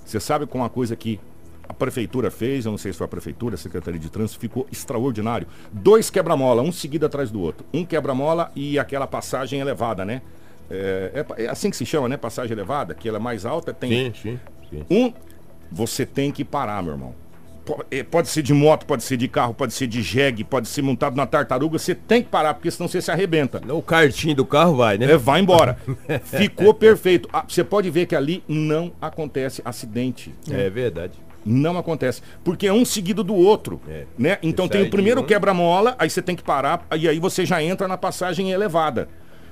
Você 0.05 0.19
sabe 0.19 0.47
com 0.47 0.57
uma 0.57 0.69
coisa 0.69 0.95
que 0.95 1.19
a 1.67 1.73
prefeitura 1.73 2.31
fez, 2.31 2.65
eu 2.65 2.71
não 2.71 2.79
sei 2.79 2.91
se 2.91 2.97
foi 2.97 3.05
a 3.05 3.07
prefeitura, 3.07 3.53
a 3.53 3.57
Secretaria 3.57 3.99
de 3.99 4.09
Trânsito, 4.09 4.39
ficou 4.39 4.65
extraordinário. 4.71 5.45
Dois 5.71 6.09
quebra-mola, 6.09 6.63
um 6.63 6.71
seguido 6.71 7.05
atrás 7.05 7.29
do 7.29 7.39
outro. 7.39 7.63
Um 7.71 7.85
quebra-mola 7.85 8.51
e 8.55 8.79
aquela 8.79 9.05
passagem 9.05 9.59
elevada, 9.59 10.03
né? 10.03 10.23
É, 10.69 11.25
é- 11.37 11.43
é 11.45 11.49
assim 11.49 11.69
que 11.69 11.77
se 11.77 11.85
chama, 11.85 12.07
né? 12.09 12.17
Passagem 12.17 12.51
elevada, 12.53 12.93
que 12.93 13.07
ela 13.07 13.17
é 13.17 13.21
mais 13.21 13.45
alta, 13.45 13.73
tem. 13.73 13.89
Sim, 13.91 14.13
sim, 14.21 14.39
sim. 14.69 14.85
Um, 14.89 15.13
você 15.71 16.05
tem 16.05 16.31
que 16.31 16.43
parar, 16.45 16.81
meu 16.83 16.93
irmão. 16.93 17.15
É, 17.91 18.01
Pode 18.01 18.29
ser 18.29 18.41
de 18.41 18.51
moto, 18.51 18.83
pode 18.87 19.03
ser 19.03 19.15
de 19.15 19.27
carro, 19.27 19.53
pode 19.53 19.73
ser 19.73 19.85
de 19.85 20.01
jegue, 20.01 20.43
pode 20.43 20.67
ser 20.67 20.81
montado 20.81 21.15
na 21.15 21.27
tartaruga, 21.27 21.77
você 21.77 21.93
tem 21.93 22.23
que 22.23 22.27
parar, 22.29 22.55
porque 22.55 22.71
senão 22.71 22.87
você 22.87 22.99
se 22.99 23.11
arrebenta. 23.11 23.61
O 23.71 23.81
cartinho 23.81 24.33
do 24.35 24.43
carro 24.43 24.75
vai, 24.75 24.97
né? 24.97 25.05
É, 25.11 25.17
vai 25.17 25.39
embora. 25.39 25.77
Ficou 26.25 26.73
perfeito. 26.73 27.29
Ah, 27.31 27.45
você 27.47 27.63
pode 27.63 27.87
ver 27.91 28.07
que 28.07 28.15
ali 28.15 28.43
não 28.47 28.91
acontece 28.99 29.61
acidente. 29.63 30.33
É 30.49 30.67
verdade. 30.67 31.13
Não 31.45 31.77
acontece. 31.77 32.21
Porque 32.43 32.65
é 32.65 32.73
um 32.73 32.83
seguido 32.83 33.23
do 33.23 33.35
outro. 33.35 33.79
É. 33.87 34.05
Né? 34.17 34.39
Então 34.41 34.65
Você 34.65 34.71
tem 34.73 34.81
o 34.87 34.89
primeiro 34.89 35.21
um- 35.21 35.25
quebra-mola, 35.25 35.95
aí 35.99 36.09
você 36.09 36.23
tem 36.23 36.35
que 36.35 36.43
parar, 36.43 36.85
e 36.97 37.07
aí 37.07 37.19
você 37.19 37.45
já 37.45 37.61
entra 37.61 37.87
na 37.87 37.97
passagem 37.97 38.51
elevada. 38.51 39.07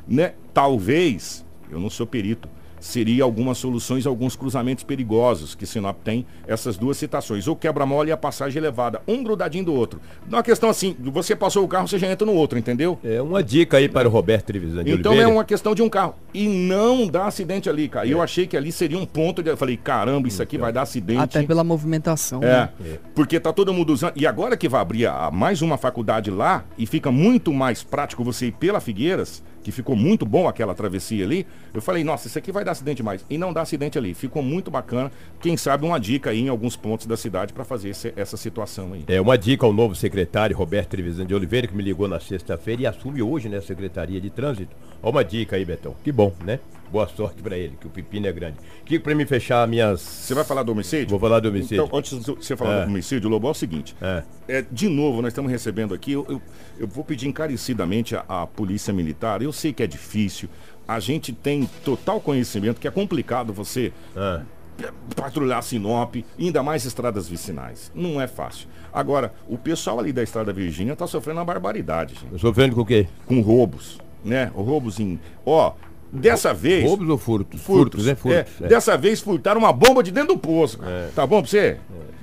Né? 0.08 0.34
Talvez, 0.54 1.46
eu 1.72 1.80
não 1.80 1.90
sou 1.90 2.06
perito, 2.08 2.50
seria 2.80 3.24
algumas 3.24 3.58
soluções, 3.58 4.06
alguns 4.06 4.36
cruzamentos 4.36 4.84
perigosos 4.84 5.56
que 5.56 5.66
Sinop 5.66 5.98
tem, 6.04 6.26
essas 6.48 6.78
duas 6.78 6.96
citações. 6.96 7.48
O 7.48 7.56
quebra-mola 7.56 8.08
e 8.08 8.12
a 8.12 8.18
passagem 8.18 8.60
elevada, 8.60 9.02
um 9.08 9.24
grudadinho 9.24 9.66
do 9.66 9.74
outro. 9.74 10.00
Não 10.30 10.34
é 10.34 10.38
uma 10.38 10.44
questão 10.44 10.70
assim, 10.70 10.96
você 11.00 11.36
passou 11.36 11.64
o 11.66 11.68
carro, 11.68 11.88
você 11.88 11.98
já 11.98 12.08
entra 12.10 12.26
no 12.26 12.34
outro, 12.34 12.58
entendeu? 12.58 12.98
É 13.04 13.20
uma 13.22 13.44
dica 13.44 13.78
aí 13.78 13.90
para 13.90 14.08
o 14.08 14.12
Roberto 14.12 14.46
Trevisan 14.46 14.84
de 14.84 14.92
Então 14.92 15.12
Oliveira. 15.12 15.32
é 15.32 15.34
uma 15.34 15.44
questão 15.44 15.74
de 15.74 15.82
um 15.82 15.90
carro. 15.90 16.16
E 16.34 16.48
não 16.48 17.08
dá 17.08 17.26
acidente 17.26 17.68
ali, 17.68 17.90
cara. 17.90 18.06
E 18.06 18.12
Eu 18.12 18.22
achei 18.22 18.46
que 18.46 18.56
ali 18.56 18.72
seria 18.72 18.98
um 19.00 19.06
ponto 19.08 19.42
de. 19.42 19.50
Eu 19.50 19.58
falei, 19.58 19.76
caramba, 19.76 20.28
isso 20.28 20.42
aqui 20.42 20.56
vai 20.58 20.72
dar 20.72 20.84
acidente. 20.84 21.20
Até 21.20 21.42
pela 21.44 21.64
movimentação. 21.64 22.44
É, 22.44 22.70
né? 22.80 23.00
porque 23.16 23.40
tá 23.40 23.52
todo 23.52 23.74
mundo 23.74 23.92
usando. 23.92 24.14
E 24.16 24.28
agora 24.28 24.56
que 24.56 24.70
vai 24.70 24.82
abrir 24.82 25.08
a- 25.08 25.32
mais 25.32 25.64
uma 25.64 25.78
faculdade 25.78 26.30
lá, 26.30 26.64
e 26.78 26.86
fica 26.86 27.12
muito 27.12 27.52
mais 27.52 27.82
prático 27.82 28.24
você 28.24 28.48
ir 28.48 28.52
pela 28.52 28.80
Figueiras, 28.80 29.44
que 29.68 29.72
ficou 29.74 29.98
muito 29.98 30.26
bom 30.26 30.48
aquela 30.48 30.74
travessia 30.74 31.26
ali, 31.26 31.46
eu 31.74 31.82
falei, 31.82 32.02
nossa, 32.02 32.26
isso 32.30 32.40
aqui 32.40 32.54
vai 32.54 32.64
dar 32.64 32.72
acidente 32.72 33.04
mais. 33.04 33.26
E 33.30 33.38
não 33.38 33.52
dá 33.52 33.64
acidente 33.64 33.98
ali. 33.98 34.14
Ficou 34.14 34.42
muito 34.42 34.72
bacana. 34.72 35.12
Quem 35.42 35.58
sabe 35.58 35.86
uma 35.86 36.00
dica 36.00 36.30
aí 36.30 36.40
em 36.40 36.48
alguns 36.48 36.78
pontos 36.78 37.06
da 37.06 37.18
cidade 37.18 37.52
para 37.52 37.66
fazer 37.66 37.90
esse- 37.90 38.14
essa 38.16 38.38
situação 38.38 38.94
aí. 38.94 39.04
É 39.10 39.20
uma 39.20 39.38
dica 39.38 39.66
ao 39.66 39.74
novo 39.74 39.94
secretário 39.94 40.56
Roberto 40.56 40.92
Trevisan 40.92 41.26
de 41.26 41.36
Oliveira, 41.36 41.68
que 41.68 41.76
me 41.76 41.84
ligou 41.84 42.08
na 42.08 42.18
sexta-feira 42.18 42.84
e 42.84 42.86
assume 42.88 43.22
hoje, 43.22 43.50
né, 43.50 43.58
a 43.58 43.62
Secretaria 43.62 44.22
de 44.22 44.30
Trânsito. 44.30 44.74
Ó, 45.04 45.10
uma 45.10 45.22
dica 45.26 45.58
aí, 45.58 45.66
Betão. 45.66 45.94
Que 46.02 46.14
bom, 46.14 46.32
né? 46.46 46.60
Boa 46.92 47.08
sorte 47.08 47.42
para 47.42 47.58
ele, 47.58 47.76
que 47.80 47.86
o 47.86 47.90
pepino 47.90 48.28
é 48.28 48.32
grande. 48.32 48.58
Que 48.86 48.98
para 48.98 49.14
me 49.14 49.26
fechar 49.26 49.68
minhas. 49.68 50.00
Você 50.02 50.34
vai 50.34 50.44
falar 50.44 50.64
do 50.64 50.72
homicídio? 50.72 51.10
Vou 51.10 51.20
falar 51.20 51.40
do 51.42 51.50
homicídio. 51.50 51.84
Então, 51.84 51.98
antes 52.00 52.18
de 52.18 52.32
você 52.32 52.56
falar 52.56 52.76
É. 52.82 52.86
do 52.86 52.90
homicídio, 52.90 53.30
Lobo, 53.30 53.48
é 53.48 53.52
o 53.52 53.54
seguinte. 53.54 53.96
É. 54.02 54.24
É, 54.48 54.66
de 54.72 54.88
novo, 54.88 55.22
nós 55.22 55.30
estamos 55.32 55.52
recebendo 55.52 55.94
aqui, 55.94 56.14
eu, 56.14 56.26
eu, 56.30 56.42
eu 56.80 56.88
vou 56.88 57.04
pedir 57.04 57.28
encarecidamente 57.28 58.16
à, 58.16 58.48
Polícia 58.48 58.94
Militar, 58.94 59.42
eu 59.42 59.52
sei 59.52 59.74
que 59.74 59.84
é 59.84 59.88
difícil, 59.88 60.48
a 60.88 61.00
gente 61.02 61.34
tem 61.34 61.70
total 61.84 62.22
conhecimento 62.22 62.80
que 62.80 62.88
é 62.88 62.92
complicado 62.92 63.52
você 63.52 63.92
Ah, 64.16 64.42
patrulhar 65.16 65.62
Sinop, 65.64 66.16
ainda 66.40 66.64
mais 66.64 66.86
estradas 66.86 67.28
vicinais. 67.28 67.92
Não 67.94 68.22
é 68.22 68.28
fácil. 68.28 68.68
Agora, 68.94 69.34
o 69.48 69.58
pessoal 69.58 70.00
ali 70.00 70.14
da 70.14 70.24
Estrada 70.24 70.54
Virgínia 70.54 70.94
está 70.94 71.06
sofrendo 71.08 71.40
uma 71.40 71.46
barbaridade, 71.46 72.16
gente, 72.16 72.40
sofrendo 72.40 72.76
com 72.76 72.82
o 72.82 72.86
quê? 72.86 73.08
com 73.26 73.42
roubos, 73.42 73.98
né? 74.24 74.46
Roubos 74.56 75.00
em... 75.00 75.20
Ó, 75.46 75.74
dessa 76.12 76.54
vez... 76.54 76.84
Roubos 76.84 77.10
ou 77.10 77.18
furtos? 77.18 77.62
Furtos, 77.62 78.06
né? 78.06 78.12
é, 78.12 78.16
Furtos. 78.16 78.62
é. 78.62 78.68
Dessa 78.68 78.98
vez 78.98 79.22
furtaram 79.22 79.60
uma 79.60 79.74
bomba 79.74 80.02
de 80.02 80.12
dentro 80.12 80.36
do 80.36 80.40
poço. 80.40 80.80
cara. 80.80 81.12
Tá 81.16 81.26
bom 81.26 81.42
pra 81.42 81.50
você? 81.50 81.78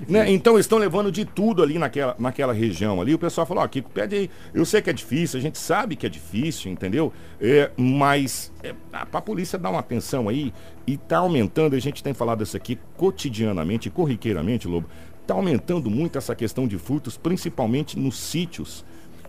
Né? 0.09 0.31
Então 0.31 0.59
estão 0.59 0.79
levando 0.79 1.11
de 1.11 1.25
tudo 1.25 1.63
ali 1.63 1.79
naquela, 1.79 2.15
naquela 2.19 2.53
região 2.53 3.01
ali. 3.01 3.15
O 3.15 3.19
pessoal 3.19 3.47
falou, 3.47 3.63
ó, 3.63 3.69
Kiko, 3.69 3.91
pede 3.91 4.17
aí. 4.17 4.31
Eu 4.53 4.65
sei 4.65 4.83
que 4.83 4.91
é 4.91 4.93
difícil, 4.93 5.39
a 5.39 5.43
gente 5.43 5.59
sabe 5.59 5.97
que 5.97 6.05
é 6.05 6.09
difícil, 6.09 6.71
entendeu? 6.71 7.13
É, 7.41 7.71
mas 7.77 8.53
é, 8.63 8.75
a, 8.93 9.07
pra 9.07 9.21
polícia 9.21 9.59
dar 9.59 9.71
uma 9.71 9.81
atenção 9.81 10.29
aí 10.29 10.53
e 10.87 10.97
tá 10.97 11.19
aumentando, 11.19 11.75
a 11.75 11.79
gente 11.79 12.03
tem 12.03 12.13
falado 12.13 12.43
isso 12.43 12.57
aqui 12.57 12.79
cotidianamente, 12.97 13.89
corriqueiramente, 13.89 14.69
Lobo, 14.69 14.87
tá 15.27 15.35
aumentando 15.35 15.91
muito 15.91 16.19
essa 16.19 16.35
questão 16.35 16.67
de 16.67 16.77
furtos, 16.77 17.17
principalmente 17.17 17.99
nos 17.99 18.19
sítios. 18.19 18.85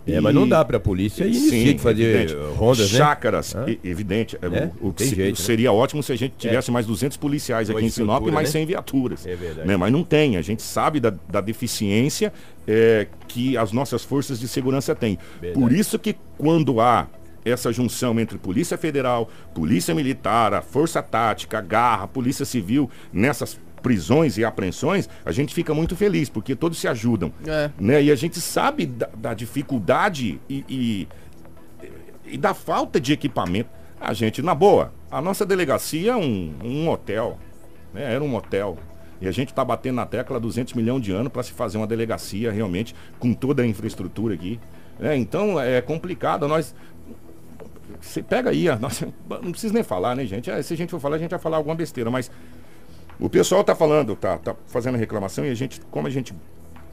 É, 0.08 0.22
mas 0.22 0.36
não 0.36 0.48
dá 0.48 0.64
pra 0.64 0.80
polícia 0.80 1.24
ir 1.24 1.30
nesse 1.30 1.50
sítio 1.50 1.80
fazer 1.80 2.04
evidente. 2.04 2.36
rondas, 2.56 2.92
né? 2.92 2.98
Chácaras, 2.98 3.56
e- 3.68 3.80
evidente. 3.84 4.38
é, 4.42 4.46
É, 4.46 4.72
o, 4.80 4.94
que 4.94 5.04
se- 5.06 5.16
jeito, 5.16 5.40
né? 5.40 5.46
seria 5.46 5.72
ótimo 5.72 6.04
se 6.04 6.12
a 6.12 6.16
gente 6.16 6.34
tivesse 6.38 6.70
mais 6.72 6.86
200 6.86 7.18
policiais 7.18 7.70
Uma 7.70 7.80
aqui 7.80 7.88
em 7.88 7.90
Sinop, 7.90 8.24
mas 8.28 8.34
né? 8.36 8.46
sem 8.46 8.66
viaturas. 8.66 9.26
É 9.26 9.36
verdade. 9.36 9.68
né? 9.68 9.76
Mas 9.78 9.92
não 9.92 10.04
tem. 10.04 10.38
A 10.38 10.42
gente 10.42 10.62
sabe 10.62 11.00
da, 11.00 11.14
da 11.30 11.42
deficiência 11.42 12.32
é, 12.68 13.08
que 13.28 13.58
as 13.58 13.72
nossas 13.72 14.04
forças 14.04 14.40
de 14.40 14.48
segurança 14.48 14.94
têm. 14.94 15.18
Verdade. 15.42 15.60
Por 15.60 15.72
isso 15.72 15.98
que 15.98 16.16
quando 16.38 16.80
há 16.80 17.08
essa 17.44 17.72
junção 17.72 18.20
entre 18.20 18.38
Polícia 18.38 18.78
Federal, 18.78 19.30
Polícia 19.54 19.94
Militar, 19.94 20.54
a 20.54 20.62
Força 20.62 21.02
Tática, 21.02 21.60
a 21.60 21.62
Garra, 21.62 22.04
a 22.06 22.08
Polícia 22.08 22.44
Civil, 22.46 22.90
nessas 23.14 23.60
prisões 23.86 24.36
e 24.40 24.44
apreensões, 24.44 25.08
a 25.24 25.32
gente 25.32 25.54
fica 25.54 25.72
muito 25.72 25.96
feliz, 25.96 26.28
porque 26.28 26.56
todos 26.56 26.80
se 26.80 26.88
ajudam. 26.88 27.32
É. 27.46 27.70
Né? 27.80 28.02
E 28.02 28.12
a 28.12 28.16
gente 28.16 28.42
sabe 28.42 28.88
da, 28.88 29.08
da 29.16 29.34
dificuldade 29.36 30.42
e, 30.50 30.66
e, 30.68 31.08
e 32.26 32.36
da 32.36 32.56
falta 32.56 33.00
de 33.00 33.14
equipamento. 33.14 33.70
A 34.02 34.12
gente, 34.12 34.42
na 34.42 34.56
boa, 34.56 34.92
a 35.12 35.22
nossa 35.22 35.46
delegacia 35.46 36.14
é 36.14 36.16
um, 36.16 36.56
um 36.64 36.90
hotel. 36.90 37.38
Né? 37.94 38.12
Era 38.12 38.24
um 38.24 38.36
hotel. 38.36 38.76
E 39.22 39.28
a 39.28 39.32
gente 39.32 39.50
está 39.50 39.64
batendo 39.64 39.98
na 39.98 40.06
tecla 40.08 40.40
200 40.40 40.74
milhões 40.74 41.04
de 41.04 41.12
anos 41.12 41.32
para 41.32 41.44
se 41.44 41.52
fazer 41.52 41.78
uma 41.78 41.86
delegacia 41.86 42.52
realmente 42.52 42.96
com 43.20 43.36
toda 43.36 43.62
a 43.62 43.68
infraestrutura 43.68 44.34
aqui. 44.34 44.60
né? 44.98 45.16
então 45.16 45.62
é 45.62 45.80
complicado. 45.80 46.48
Nós. 46.48 46.74
Você 48.02 48.24
pega 48.24 48.50
aí, 48.50 48.68
a 48.68 48.78
nossa, 48.80 49.06
não 49.44 49.52
precisa 49.52 49.76
nem 49.76 49.84
falar, 49.84 50.16
né, 50.16 50.26
gente? 50.26 50.50
É, 50.50 50.60
se 50.64 50.74
a 50.74 50.78
gente 50.78 50.90
for 50.90 51.00
falar, 51.00 51.18
a 51.18 51.20
gente 51.20 51.30
vai 51.30 51.40
falar 51.40 51.58
alguma 51.58 51.76
besteira, 51.76 52.10
mas 52.10 52.32
o 53.20 53.30
pessoal 53.30 53.64
tá 53.64 53.76
falando, 53.76 54.16
tá, 54.16 54.38
tá 54.38 54.56
fazendo 54.68 54.98
reclamação 54.98 55.46
e 55.46 55.50
a 55.50 55.56
gente, 55.56 55.80
como 55.92 56.08
a 56.08 56.10
gente 56.10 56.34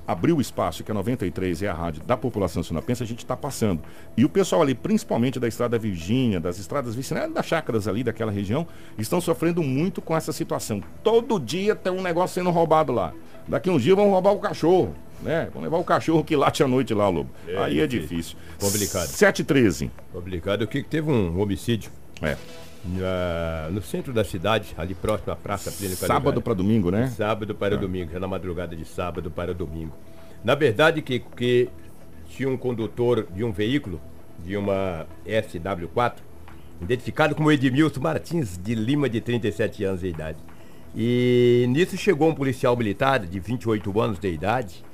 abriu 0.07 0.37
o 0.37 0.41
espaço, 0.41 0.83
que 0.83 0.91
a 0.91 0.95
93 0.95 1.63
é 1.63 1.69
a 1.69 1.73
rádio 1.73 2.03
da 2.03 2.17
população 2.17 2.63
sinapense, 2.63 3.03
a 3.03 3.07
gente 3.07 3.21
está 3.21 3.37
passando. 3.37 3.81
E 4.17 4.25
o 4.25 4.29
pessoal 4.29 4.61
ali, 4.63 4.75
principalmente 4.75 5.39
da 5.39 5.47
Estrada 5.47 5.79
Virgínia, 5.79 6.41
das 6.41 6.59
estradas 6.59 6.95
vicinais, 6.95 7.33
das 7.33 7.47
chácaras 7.47 7.87
ali 7.87 8.03
daquela 8.03 8.33
região, 8.33 8.67
estão 8.99 9.21
sofrendo 9.21 9.63
muito 9.63 10.03
com 10.03 10.17
essa 10.17 10.33
situação. 10.33 10.83
Todo 11.05 11.39
dia 11.39 11.77
tem 11.77 11.93
um 11.93 12.03
negócio 12.03 12.35
sendo 12.35 12.51
roubado 12.51 12.93
lá. 12.93 13.13
Daqui 13.47 13.71
uns 13.71 13.83
dias 13.83 13.97
vão 13.97 14.11
roubar 14.11 14.33
o 14.33 14.39
cachorro. 14.41 14.95
né? 15.23 15.49
Vamos 15.53 15.63
levar 15.65 15.79
o 15.79 15.85
cachorro 15.85 16.25
que 16.25 16.35
late 16.35 16.63
à 16.65 16.69
noite 16.69 16.93
lá, 16.93 17.09
Lobo. 17.09 17.31
É, 17.47 17.57
Aí 17.59 17.81
é 17.81 17.87
difícil. 17.87 18.37
Complicado. 18.61 19.07
7h13. 19.07 19.89
Complicado. 20.13 20.63
O 20.63 20.67
que 20.67 20.83
teve 20.83 21.11
um 21.11 21.41
homicídio. 21.41 21.91
É. 22.21 22.37
Na, 22.85 23.71
no 23.71 23.81
centro 23.81 24.13
da 24.13 24.25
cidade, 24.25 24.75
ali 24.77 24.95
próximo 24.95 25.33
à 25.33 25.37
Praça 25.37 25.71
Plínio 25.71 25.97
Sábado 25.97 26.43
para 26.43 26.53
domingo, 26.53 26.91
né? 26.91 27.07
Sábado 27.09 27.55
para 27.55 27.77
é. 27.77 27.79
domingo, 27.79 28.11
já 28.11 28.19
na 28.19 28.27
madrugada 28.27 28.75
de 28.75 28.85
sábado 28.85 29.31
para 29.31 29.55
domingo. 29.55 29.93
Na 30.43 30.57
verdade, 30.57 31.01
que, 31.01 31.21
que 31.21 31.69
tinha 32.29 32.49
um 32.49 32.57
condutor 32.57 33.29
de 33.33 33.45
um 33.45 33.53
veículo, 33.53 34.01
de 34.45 34.57
uma 34.57 35.07
SW4, 35.25 36.15
identificado 36.81 37.35
como 37.35 37.53
Edmilson 37.53 38.01
Martins 38.01 38.59
de 38.59 38.75
Lima, 38.75 39.09
de 39.09 39.21
37 39.21 39.85
anos 39.85 40.01
de 40.01 40.09
idade. 40.09 40.39
E 40.95 41.65
nisso 41.69 41.97
chegou 41.97 42.29
um 42.29 42.35
policial 42.35 42.77
militar 42.77 43.21
de 43.21 43.39
28 43.39 44.01
anos 44.01 44.19
de 44.19 44.29
idade 44.29 44.85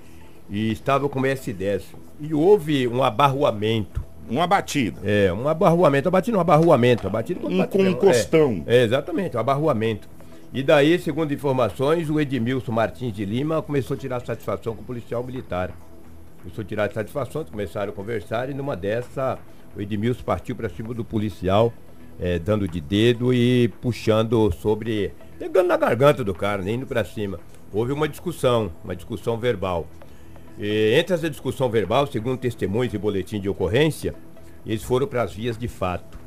e 0.49 0.71
estava 0.71 1.09
com 1.09 1.23
S10. 1.23 1.83
E 2.21 2.35
houve 2.35 2.87
um 2.87 3.03
abarroamento. 3.03 4.03
Uma 4.29 4.47
batida. 4.47 5.01
É, 5.05 5.33
um 5.33 5.49
abarroamento. 5.49 6.09
Abatido 6.09 6.37
um 6.37 6.41
abarroamento. 6.41 7.07
Abatido 7.07 7.47
um, 7.47 7.67
com 7.67 7.83
um 7.83 7.95
costão. 7.95 8.63
É, 8.67 8.79
é, 8.79 8.85
exatamente, 8.85 9.37
um 9.37 9.41
abarroamento. 9.41 10.09
E 10.53 10.63
daí, 10.63 10.99
segundo 10.99 11.33
informações, 11.33 12.09
o 12.09 12.19
Edmilson 12.19 12.73
Martins 12.73 13.13
de 13.13 13.25
Lima 13.25 13.61
começou 13.61 13.95
a 13.95 13.99
tirar 13.99 14.25
satisfação 14.25 14.75
com 14.75 14.83
o 14.83 14.85
policial 14.85 15.23
militar. 15.23 15.73
Começou 16.43 16.63
a 16.63 16.65
tirar 16.65 16.91
satisfação, 16.93 17.45
começaram 17.45 17.93
a 17.93 17.95
conversar 17.95 18.49
e 18.49 18.55
numa 18.55 18.77
dessa 18.77 19.39
o 19.77 19.81
Edmilson 19.81 20.23
partiu 20.25 20.57
para 20.57 20.69
cima 20.69 20.95
do 20.95 21.05
policial, 21.05 21.73
é, 22.19 22.39
dando 22.39 22.67
de 22.67 22.81
dedo 22.81 23.35
e 23.35 23.69
puxando 23.81 24.51
sobre. 24.53 25.13
pegando 25.39 25.69
na 25.69 25.77
garganta 25.77 26.25
do 26.25 26.35
cara, 26.35 26.63
nem 26.63 26.77
indo 26.77 26.87
para 26.87 27.05
cima. 27.05 27.39
Houve 27.73 27.93
uma 27.93 28.09
discussão, 28.09 28.73
uma 28.83 28.97
discussão 28.97 29.37
verbal. 29.37 29.87
E, 30.59 30.95
entre 30.99 31.15
essa 31.15 31.31
discussão 31.31 31.71
verbal, 31.71 32.07
segundo 32.07 32.39
testemunhos 32.39 32.93
e 32.93 32.99
boletim 32.99 33.41
de 33.41 33.49
ocorrência, 33.49 34.15
eles 34.67 34.83
foram 34.83 35.07
para 35.07 35.23
as 35.23 35.33
vias 35.33 35.57
de 35.57 35.69
fato. 35.69 36.19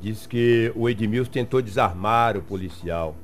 Diz 0.00 0.26
que 0.26 0.72
o 0.74 0.88
Edmilson 0.88 1.30
tentou 1.30 1.62
desarmar 1.62 2.36
o 2.36 2.42
policial. 2.42 3.14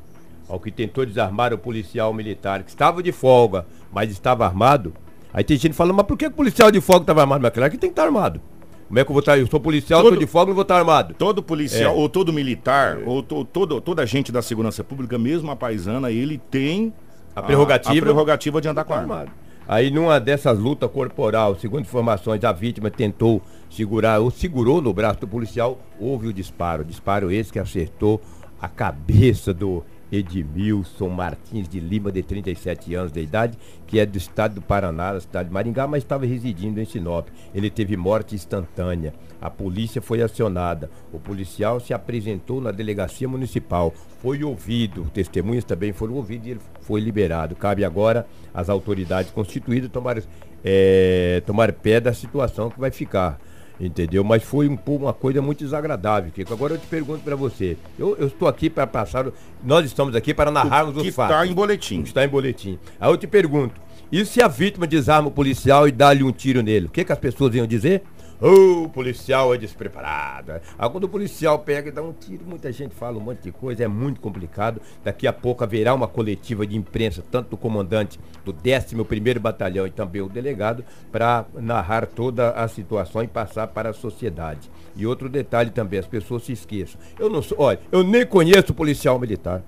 Ao 0.49 0.61
que 0.61 0.71
tentou 0.71 1.07
desarmar 1.07 1.53
o 1.53 1.59
policial 1.59 2.13
militar, 2.13 2.63
que 2.63 2.71
estava 2.71 3.03
de 3.03 3.13
folga, 3.13 3.65
mas 3.93 4.11
estava 4.11 4.45
armado. 4.45 4.93
Aí 5.33 5.43
tem 5.43 5.57
gente 5.57 5.75
falando, 5.75 5.97
mas 5.97 6.07
por 6.07 6.19
que 6.19 6.27
o 6.27 6.31
policial 6.31 6.71
de 6.71 6.81
folga 6.81 7.05
estava 7.05 7.23
armado? 7.23 7.43
Mas 7.43 7.53
claro 7.53 7.71
que 7.71 7.79
tem 7.79 7.89
que 7.89 7.93
estar 7.93 8.05
armado. 8.05 8.41
Como 8.87 8.99
é 8.99 9.05
que 9.05 9.11
eu 9.11 9.15
vou 9.15 9.21
estar? 9.21 9.39
Eu 9.39 9.47
sou 9.47 9.59
policial, 9.59 10.03
todo, 10.03 10.15
tô 10.15 10.21
de 10.21 10.27
folga, 10.27 10.49
não 10.49 10.55
vou 10.55 10.63
estar 10.63 10.77
armado. 10.77 11.15
Todo 11.15 11.43
policial, 11.43 11.95
é. 11.95 11.97
ou 11.97 12.11
todo 12.11 12.31
militar, 12.31 12.99
é. 13.01 13.05
ou 13.07 13.23
to, 13.23 13.43
todo, 13.47 13.81
toda 13.81 14.03
agente 14.03 14.31
da 14.31 14.43
segurança 14.43 14.85
pública, 14.85 15.19
mesmo 15.19 15.51
a 15.51 15.57
paisana, 15.57 16.11
ele 16.11 16.37
tem 16.37 16.93
a 17.35 17.41
prerrogativa, 17.41 17.95
a, 17.95 17.99
a 17.99 18.03
prerrogativa 18.03 18.61
de 18.61 18.69
andar 18.69 18.85
com 18.85 18.93
arma. 18.93 19.15
Armado. 19.15 19.33
Aí 19.67 19.91
numa 19.91 20.19
dessas 20.19 20.59
lutas 20.59 20.91
corporal, 20.91 21.57
segundo 21.57 21.83
informações, 21.83 22.43
a 22.45 22.53
vítima 22.53 22.91
tentou 22.91 23.41
segurar 23.71 24.21
ou 24.21 24.31
segurou 24.31 24.83
no 24.83 24.93
braço 24.93 25.21
do 25.21 25.29
policial, 25.29 25.79
houve 25.99 26.29
o 26.29 26.33
disparo. 26.33 26.85
Disparo 26.85 27.31
esse 27.31 27.53
que 27.53 27.59
acertou 27.59 28.21
a 28.63 28.69
cabeça 28.69 29.53
do 29.53 29.85
Edmilson 30.13 31.09
Martins 31.09 31.69
de 31.69 31.81
Lima, 31.81 32.13
de 32.13 32.23
37 32.23 32.95
anos 32.95 33.11
de 33.11 33.21
idade, 33.21 33.59
que 33.89 33.99
é 33.99 34.07
do 34.07 34.17
estado 34.17 34.55
do 34.57 34.63
Paraná, 34.63 35.15
da 35.15 35.21
cidade 35.21 35.49
de 35.49 35.53
Maringá, 35.53 35.89
mas 35.89 36.05
estava 36.05 36.25
residindo 36.25 36.81
em 36.81 36.85
Sinop. 36.85 37.27
Ele 37.53 37.69
teve 37.69 37.97
morte 37.97 38.37
instantânea. 38.37 39.15
A 39.41 39.51
polícia 39.51 40.01
foi 40.01 40.23
acionada. 40.23 40.89
O 41.13 41.19
policial 41.19 41.81
se 41.81 41.93
apresentou 41.93 42.61
na 42.61 42.71
delegacia 42.71 43.27
municipal, 43.27 43.93
foi 44.21 44.45
ouvido, 44.45 45.11
testemunhas 45.13 45.65
também 45.65 45.93
foram 45.93 46.15
ouvidos 46.15 46.47
e 46.47 46.51
ele 46.53 46.61
foi 46.83 47.01
liberado. 47.01 47.57
Cabe 47.57 47.85
agora 47.85 48.27
às 48.55 48.69
autoridades 48.69 49.33
constituídas 49.33 49.91
tomar, 49.91 50.23
é, 50.63 51.43
tomar 51.45 51.73
pé 51.73 51.99
da 51.99 52.13
situação 52.13 52.71
que 52.71 52.79
vai 52.79 52.93
ficar 52.93 53.41
entendeu? 53.81 54.23
Mas 54.25 54.43
foi 54.43 54.69
um, 54.69 54.79
uma 54.87 55.13
coisa 55.13 55.43
muito 55.43 55.61
desagradável, 55.61 56.31
Kiko. 56.31 56.53
Agora 56.53 56.75
eu 56.75 56.79
te 56.79 56.87
pergunto 56.87 57.23
para 57.23 57.37
você, 57.37 57.77
eu, 57.99 58.17
eu, 58.19 58.27
estou 58.27 58.49
aqui 58.49 58.69
para 58.69 58.87
passar, 58.87 59.27
nós 59.63 59.85
estamos 59.85 60.15
aqui 60.15 60.33
para 60.33 60.51
narrarmos 60.51 60.97
os 60.97 61.15
fatos. 61.15 61.37
está 61.37 61.47
em 61.47 61.55
boletim. 61.55 62.03
Está 62.03 62.25
em 62.25 62.29
boletim. 62.29 62.79
Aí 63.01 63.11
eu 63.11 63.17
te 63.17 63.27
pergunto, 63.27 63.75
e 64.11 64.25
se 64.27 64.43
a 64.43 64.49
vítima 64.49 64.87
desarma 64.87 65.29
o 65.29 65.31
policial 65.31 65.89
e 65.89 65.93
dá-lhe 65.93 66.23
um 66.23 66.33
tiro 66.33 66.63
nele? 66.63 66.87
O 66.87 66.91
que, 66.91 67.05
que 67.05 67.13
as 67.13 67.19
pessoas 67.19 67.55
iam 67.55 67.67
dizer? 67.67 68.03
Oh, 68.45 68.87
o 68.87 68.89
policial 68.89 69.55
é 69.55 69.57
despreparado. 69.57 70.55
Aí 70.77 70.91
quando 70.91 71.05
o 71.05 71.09
policial 71.09 71.61
pega 71.61 71.91
e 71.91 71.93
dá 71.93 72.03
um 72.03 72.13
tiro, 72.13 72.45
muita 72.45 72.73
gente 72.73 72.93
fala 72.93 73.17
um 73.17 73.21
monte 73.21 73.43
de 73.43 73.53
coisa, 73.53 73.85
é 73.85 73.87
muito 73.87 74.21
complicado. 74.21 74.83
Daqui 75.05 75.29
a 75.29 75.33
pouco 75.33 75.63
haverá 75.63 75.95
uma 75.95 76.09
coletiva 76.09 76.67
de 76.67 76.77
imprensa, 76.77 77.23
tanto 77.31 77.51
do 77.51 77.57
comandante 77.57 78.19
do 78.45 78.53
11º 78.53 79.39
Batalhão 79.39 79.87
e 79.87 79.93
também 79.93 80.23
o 80.23 80.29
delegado, 80.29 80.85
para 81.13 81.47
narrar 81.55 82.05
toda 82.05 82.51
a 82.51 82.67
situação 82.67 83.23
e 83.23 83.29
passar 83.29 83.69
para 83.69 83.91
a 83.91 83.95
sociedade. 83.95 84.69
E 84.97 85.07
outro 85.07 85.29
detalhe 85.29 85.71
também, 85.71 86.01
as 86.01 86.07
pessoas 86.09 86.43
se 86.43 86.51
esqueçam. 86.51 87.01
Eu 87.21 87.31
não 87.31 87.43
sou, 87.43 87.61
olha, 87.61 87.79
eu 87.93 88.03
nem 88.03 88.27
conheço 88.27 88.73
o 88.73 88.75
policial 88.75 89.21
militar, 89.21 89.63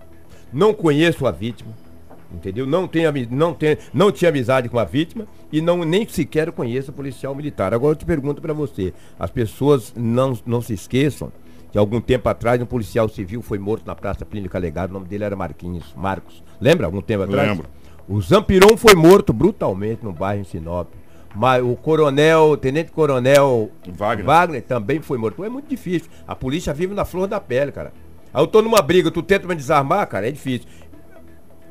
não 0.53 0.75
conheço 0.75 1.29
a 1.29 1.31
vítima, 1.31 1.73
entendeu? 2.35 2.67
Não, 2.67 2.87
tem, 2.87 3.05
não, 3.31 3.55
tem, 3.55 3.79
não 3.93 4.13
tinha 4.13 4.29
amizade 4.29 4.69
com 4.69 4.79
a 4.79 4.85
vítima 4.85 5.27
e 5.53 5.61
não 5.61 5.85
nem 5.85 6.07
sequer 6.07 6.51
conheço 6.53 6.91
o 6.91 6.95
policial 6.95 7.35
militar. 7.35 7.73
Agora 7.73 7.93
eu 7.93 7.97
te 7.97 8.05
pergunto 8.05 8.43
para 8.43 8.53
você, 8.53 8.93
as 9.19 9.31
pessoas 9.31 9.93
não, 9.97 10.39
não 10.45 10.61
se 10.61 10.75
esqueçam 10.75 11.33
que 11.71 11.79
algum 11.79 12.01
tempo 12.01 12.29
atrás 12.29 12.61
um 12.63 12.67
policial 12.67 13.09
civil 13.09 13.43
foi 13.43 13.59
morto 13.59 13.87
na 13.87 13.95
Praça 13.95 14.25
Clínica 14.25 14.59
Legado, 14.59 14.91
o 14.91 14.95
nome 14.95 15.07
dele 15.07 15.25
era 15.25 15.35
Marquinhos, 15.35 15.93
Marcos. 15.97 16.43
Lembra 16.61 16.87
algum 16.87 17.01
tempo 17.01 17.25
atrás? 17.25 17.49
Lembro. 17.49 17.67
O 18.09 18.21
Zampiron 18.21 18.77
foi 18.77 18.95
morto 18.95 19.33
brutalmente 19.33 20.05
no 20.05 20.13
bairro 20.13 20.43
em 20.43 20.45
Sinop. 20.45 20.89
Mas 21.35 21.65
o 21.65 21.75
coronel, 21.75 22.51
o 22.51 22.57
tenente 22.57 22.93
coronel 22.93 23.71
Wagner. 23.89 24.25
Wagner 24.25 24.63
também 24.63 25.01
foi 25.01 25.19
morto. 25.19 25.43
É 25.43 25.49
muito 25.49 25.69
difícil. 25.69 26.09
A 26.29 26.37
polícia 26.37 26.73
vive 26.73 26.95
na 26.95 27.05
flor 27.05 27.27
da 27.27 27.41
pele, 27.41 27.73
cara. 27.73 27.93
Aí 28.33 28.43
eu 28.43 28.47
tô 28.47 28.63
numa 28.63 28.83
briga, 28.83 29.11
tu 29.11 29.23
tenta 29.23 29.47
me 29.47 29.55
desarmar, 29.55 30.07
cara, 30.09 30.29
é 30.29 30.31
difícil. 30.33 30.69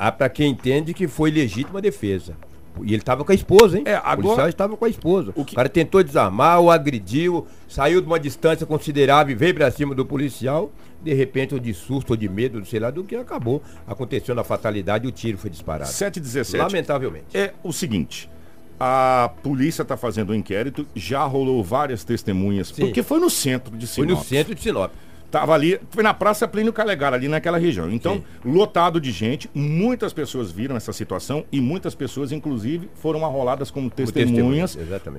Há 0.03 0.11
para 0.11 0.27
quem 0.27 0.51
entende 0.51 0.93
que 0.93 1.07
foi 1.07 1.31
legítima 1.31 1.81
defesa. 1.81 2.35
E 2.81 2.87
ele 2.87 2.97
estava 2.97 3.23
com 3.23 3.31
a 3.31 3.35
esposa, 3.35 3.77
hein? 3.77 3.83
É, 3.85 3.95
agora... 3.95 4.19
O 4.19 4.21
policial 4.23 4.49
estava 4.49 4.75
com 4.75 4.83
a 4.83 4.89
esposa. 4.89 5.31
O, 5.33 5.45
que... 5.45 5.53
o 5.53 5.55
cara 5.55 5.69
tentou 5.69 6.03
desarmar, 6.03 6.59
o 6.59 6.69
agrediu, 6.69 7.47
saiu 7.69 8.01
de 8.01 8.07
uma 8.07 8.19
distância 8.19 8.65
considerável, 8.65 9.37
veio 9.37 9.55
para 9.55 9.71
cima 9.71 9.95
do 9.95 10.05
policial. 10.05 10.69
De 11.01 11.13
repente, 11.13 11.53
ou 11.53 11.59
de 11.59 11.73
susto, 11.73 12.11
ou 12.11 12.17
de 12.17 12.27
medo, 12.27 12.65
sei 12.65 12.81
lá 12.81 12.91
do 12.91 13.01
que, 13.05 13.15
acabou. 13.15 13.63
Aconteceu 13.87 14.35
na 14.35 14.43
fatalidade 14.43 15.05
e 15.05 15.07
o 15.07 15.11
tiro 15.11 15.37
foi 15.37 15.49
disparado. 15.49 15.89
717. 15.89 16.61
Lamentavelmente. 16.61 17.25
É 17.33 17.53
o 17.63 17.71
seguinte. 17.71 18.29
A 18.77 19.31
polícia 19.41 19.83
está 19.83 19.95
fazendo 19.95 20.33
um 20.33 20.35
inquérito, 20.35 20.85
já 20.93 21.23
rolou 21.23 21.63
várias 21.63 22.03
testemunhas, 22.03 22.67
Sim. 22.67 22.87
porque 22.87 23.01
foi 23.03 23.21
no 23.21 23.29
centro 23.29 23.77
de 23.77 23.87
Sinop. 23.87 24.09
Foi 24.09 24.17
no 24.17 24.21
centro 24.21 24.53
de 24.53 24.61
Sinop. 24.61 24.91
Tava 25.33 25.55
ali, 25.55 25.79
foi 25.89 26.03
na 26.03 26.13
Praça 26.13 26.47
Plínio 26.47 26.71
Calegar, 26.71 27.11
ali 27.11 27.27
naquela 27.27 27.57
região. 27.57 27.91
Então, 27.91 28.17
Sim. 28.17 28.23
lotado 28.51 29.01
de 29.01 29.09
gente, 29.09 29.49
muitas 29.51 30.13
pessoas 30.13 30.51
viram 30.51 30.75
essa 30.75 30.93
situação 30.93 31.43
e 31.51 31.59
muitas 31.59 31.95
pessoas, 31.95 32.31
inclusive, 32.31 32.87
foram 32.93 33.25
arroladas 33.25 33.71
como 33.71 33.89
testemunhas 33.89 34.77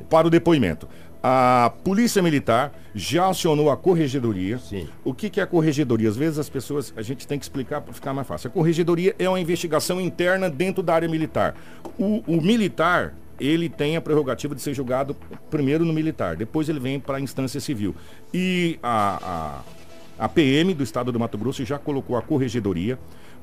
para 0.08 0.28
o 0.28 0.30
depoimento. 0.30 0.88
A 1.20 1.72
Polícia 1.82 2.22
Militar 2.22 2.72
já 2.94 3.26
acionou 3.26 3.68
a 3.72 3.76
corregedoria. 3.76 4.58
Sim. 4.58 4.86
O 5.02 5.12
que, 5.12 5.28
que 5.28 5.40
é 5.40 5.42
a 5.42 5.48
corregedoria? 5.48 6.08
Às 6.08 6.16
vezes 6.16 6.38
as 6.38 6.48
pessoas, 6.48 6.94
a 6.96 7.02
gente 7.02 7.26
tem 7.26 7.36
que 7.36 7.44
explicar 7.44 7.80
para 7.80 7.92
ficar 7.92 8.14
mais 8.14 8.28
fácil. 8.28 8.46
A 8.46 8.50
corregedoria 8.52 9.16
é 9.18 9.28
uma 9.28 9.40
investigação 9.40 10.00
interna 10.00 10.48
dentro 10.48 10.80
da 10.80 10.94
área 10.94 11.08
militar. 11.08 11.56
O, 11.98 12.22
o 12.28 12.40
militar, 12.40 13.16
ele 13.40 13.68
tem 13.68 13.96
a 13.96 14.00
prerrogativa 14.00 14.54
de 14.54 14.62
ser 14.62 14.74
julgado 14.74 15.16
primeiro 15.50 15.84
no 15.84 15.92
militar, 15.92 16.36
depois 16.36 16.68
ele 16.68 16.78
vem 16.78 17.00
para 17.00 17.16
a 17.16 17.20
instância 17.20 17.58
civil. 17.58 17.96
E 18.32 18.78
a, 18.80 19.18
a 19.20 19.83
a 20.18 20.28
PM 20.28 20.74
do 20.74 20.82
estado 20.82 21.10
do 21.10 21.18
Mato 21.18 21.36
Grosso 21.36 21.64
já 21.64 21.78
colocou 21.78 22.16
a 22.16 22.22
corregedoria. 22.22 22.98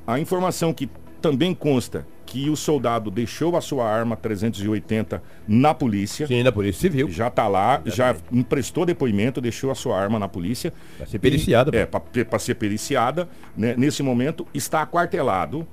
A 0.05 0.19
informação 0.19 0.73
que 0.73 0.89
também 1.21 1.53
consta 1.53 2.05
que 2.25 2.49
o 2.49 2.55
soldado 2.55 3.11
deixou 3.11 3.55
a 3.55 3.61
sua 3.61 3.85
arma 3.87 4.15
380 4.15 5.21
na 5.47 5.73
polícia. 5.73 6.25
Sim, 6.25 6.43
na 6.43 6.51
Polícia 6.51 6.81
Civil. 6.81 7.09
Já 7.09 7.27
está 7.27 7.47
lá, 7.47 7.81
já 7.85 8.15
emprestou 8.31 8.85
depoimento, 8.85 9.41
deixou 9.41 9.69
a 9.69 9.75
sua 9.75 9.99
arma 9.99 10.17
na 10.17 10.27
polícia. 10.27 10.73
Para 10.97 11.05
ser 11.05 11.19
periciada. 11.19 11.77
É, 11.77 11.85
para 11.85 12.39
ser 12.39 12.55
periciada. 12.55 13.27
Né? 13.55 13.75
Nesse 13.77 14.01
momento, 14.01 14.47
está 14.53 14.81
aquartelado. 14.81 15.67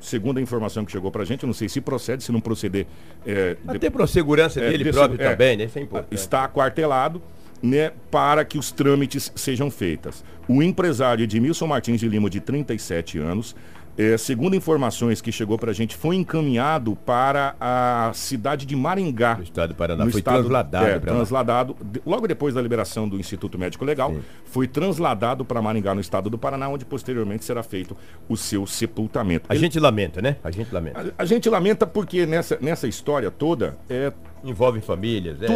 Segundo 0.00 0.38
a 0.38 0.40
informação 0.40 0.84
que 0.84 0.92
chegou 0.92 1.10
para 1.10 1.22
a 1.22 1.24
gente, 1.24 1.46
não 1.46 1.54
sei 1.54 1.68
se 1.68 1.80
procede, 1.80 2.22
se 2.22 2.30
não 2.30 2.40
proceder. 2.40 2.86
É, 3.26 3.56
Até 3.66 3.78
de... 3.78 3.90
para 3.90 4.04
a 4.04 4.06
segurança 4.06 4.60
é, 4.60 4.70
dele 4.70 4.92
próprio 4.92 5.20
é, 5.20 5.30
também, 5.30 5.56
né? 5.56 5.64
Isso 5.64 5.78
é 5.78 5.82
importante. 5.82 6.14
Está 6.14 6.44
aquartelado 6.44 7.22
né, 7.64 7.92
para 8.10 8.44
que 8.44 8.58
os 8.58 8.70
trâmites 8.70 9.32
sejam 9.34 9.70
feitos. 9.70 10.22
O 10.46 10.62
empresário 10.62 11.22
Edmilson 11.24 11.66
Martins 11.66 11.98
de 11.98 12.06
Lima, 12.08 12.28
de 12.28 12.38
37 12.38 13.18
anos, 13.18 13.56
é, 13.96 14.18
segundo 14.18 14.54
informações 14.56 15.20
que 15.22 15.30
chegou 15.32 15.56
para 15.56 15.70
a 15.70 15.72
gente, 15.72 15.96
foi 15.96 16.16
encaminhado 16.16 16.94
para 17.06 17.54
a 17.60 18.10
cidade 18.12 18.66
de 18.66 18.74
Maringá. 18.76 19.36
No 19.36 19.44
estado 19.44 19.68
do 19.68 19.74
Paraná. 19.76 20.02
Foi 20.10 20.18
estado- 20.18 20.40
transladado. 20.40 20.86
É, 20.86 20.98
transladado. 20.98 21.76
de- 21.82 22.02
logo 22.04 22.26
depois 22.26 22.52
da 22.52 22.60
liberação 22.60 23.08
do 23.08 23.18
Instituto 23.18 23.56
Médico 23.58 23.84
Legal, 23.84 24.10
Sim. 24.12 24.20
foi 24.44 24.66
transladado 24.68 25.44
para 25.44 25.62
Maringá, 25.62 25.94
no 25.94 26.00
estado 26.00 26.28
do 26.28 26.36
Paraná, 26.36 26.68
onde 26.68 26.84
posteriormente 26.84 27.44
será 27.44 27.62
feito 27.62 27.96
o 28.28 28.36
seu 28.36 28.66
sepultamento. 28.66 29.46
A 29.48 29.54
Ele- 29.54 29.60
gente 29.60 29.78
lamenta, 29.80 30.20
né? 30.20 30.36
A 30.44 30.50
gente 30.50 30.74
lamenta. 30.74 31.14
a, 31.16 31.22
a 31.22 31.24
gente 31.24 31.48
lamenta 31.48 31.86
porque 31.86 32.26
nessa, 32.26 32.58
nessa 32.60 32.86
história 32.88 33.30
toda, 33.30 33.78
é, 33.88 34.12
Envolve 34.42 34.80
famílias, 34.82 35.40
é. 35.40 35.46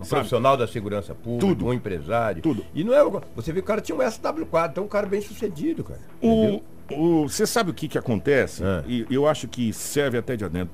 Um 0.00 0.04
sabe? 0.04 0.10
profissional 0.20 0.56
da 0.56 0.66
segurança 0.66 1.14
pública, 1.14 1.46
Tudo. 1.46 1.66
um 1.66 1.72
empresário. 1.72 2.42
Tudo. 2.42 2.64
E 2.74 2.84
não 2.84 2.92
é. 2.94 3.02
o- 3.04 3.20
Você 3.34 3.52
viu 3.52 3.62
que 3.62 3.66
o 3.66 3.68
cara 3.68 3.80
tinha 3.80 3.96
um 3.96 4.02
SW4, 4.02 4.70
então 4.70 4.84
um 4.84 4.88
cara 4.88 5.06
bem 5.06 5.20
sucedido, 5.20 5.82
cara. 5.84 6.00
O, 6.22 6.62
o- 6.92 7.28
você 7.28 7.46
sabe 7.46 7.70
o 7.70 7.74
que, 7.74 7.88
que 7.88 7.96
acontece? 7.98 8.62
É. 8.62 8.84
E 8.86 9.06
eu 9.10 9.26
acho 9.26 9.48
que 9.48 9.72
serve 9.72 10.18
até 10.18 10.36
de 10.36 10.44
adendo. 10.44 10.70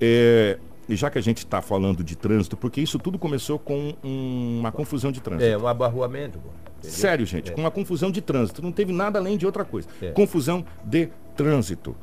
É, 0.00 0.58
e 0.88 0.96
já 0.96 1.08
que 1.08 1.18
a 1.18 1.22
gente 1.22 1.38
está 1.38 1.62
falando 1.62 2.02
de 2.02 2.16
trânsito, 2.16 2.56
porque 2.56 2.80
isso 2.80 2.98
tudo 2.98 3.18
começou 3.18 3.58
com 3.58 3.94
um- 4.02 4.58
uma 4.60 4.72
confusão 4.72 5.10
de 5.12 5.20
trânsito. 5.20 5.48
É, 5.48 5.56
um 5.56 5.66
abarroamento, 5.68 6.38
pô. 6.38 6.48
Entendeu? 6.78 6.90
Sério, 6.98 7.24
gente, 7.24 7.50
É. 7.50 7.54
com 7.54 7.60
uma 7.62 7.70
confusão 7.70 8.10
de 8.10 8.20
trânsito. 8.20 8.60
Não 8.60 8.70
teve 8.72 8.92
nada 8.92 9.18
além 9.18 9.38
de 9.38 9.46
outra 9.46 9.64
coisa. 9.64 9.88
É. 10.02 10.10
Confusão 10.10 10.64
de 10.84 11.08
trânsito. 11.36 11.96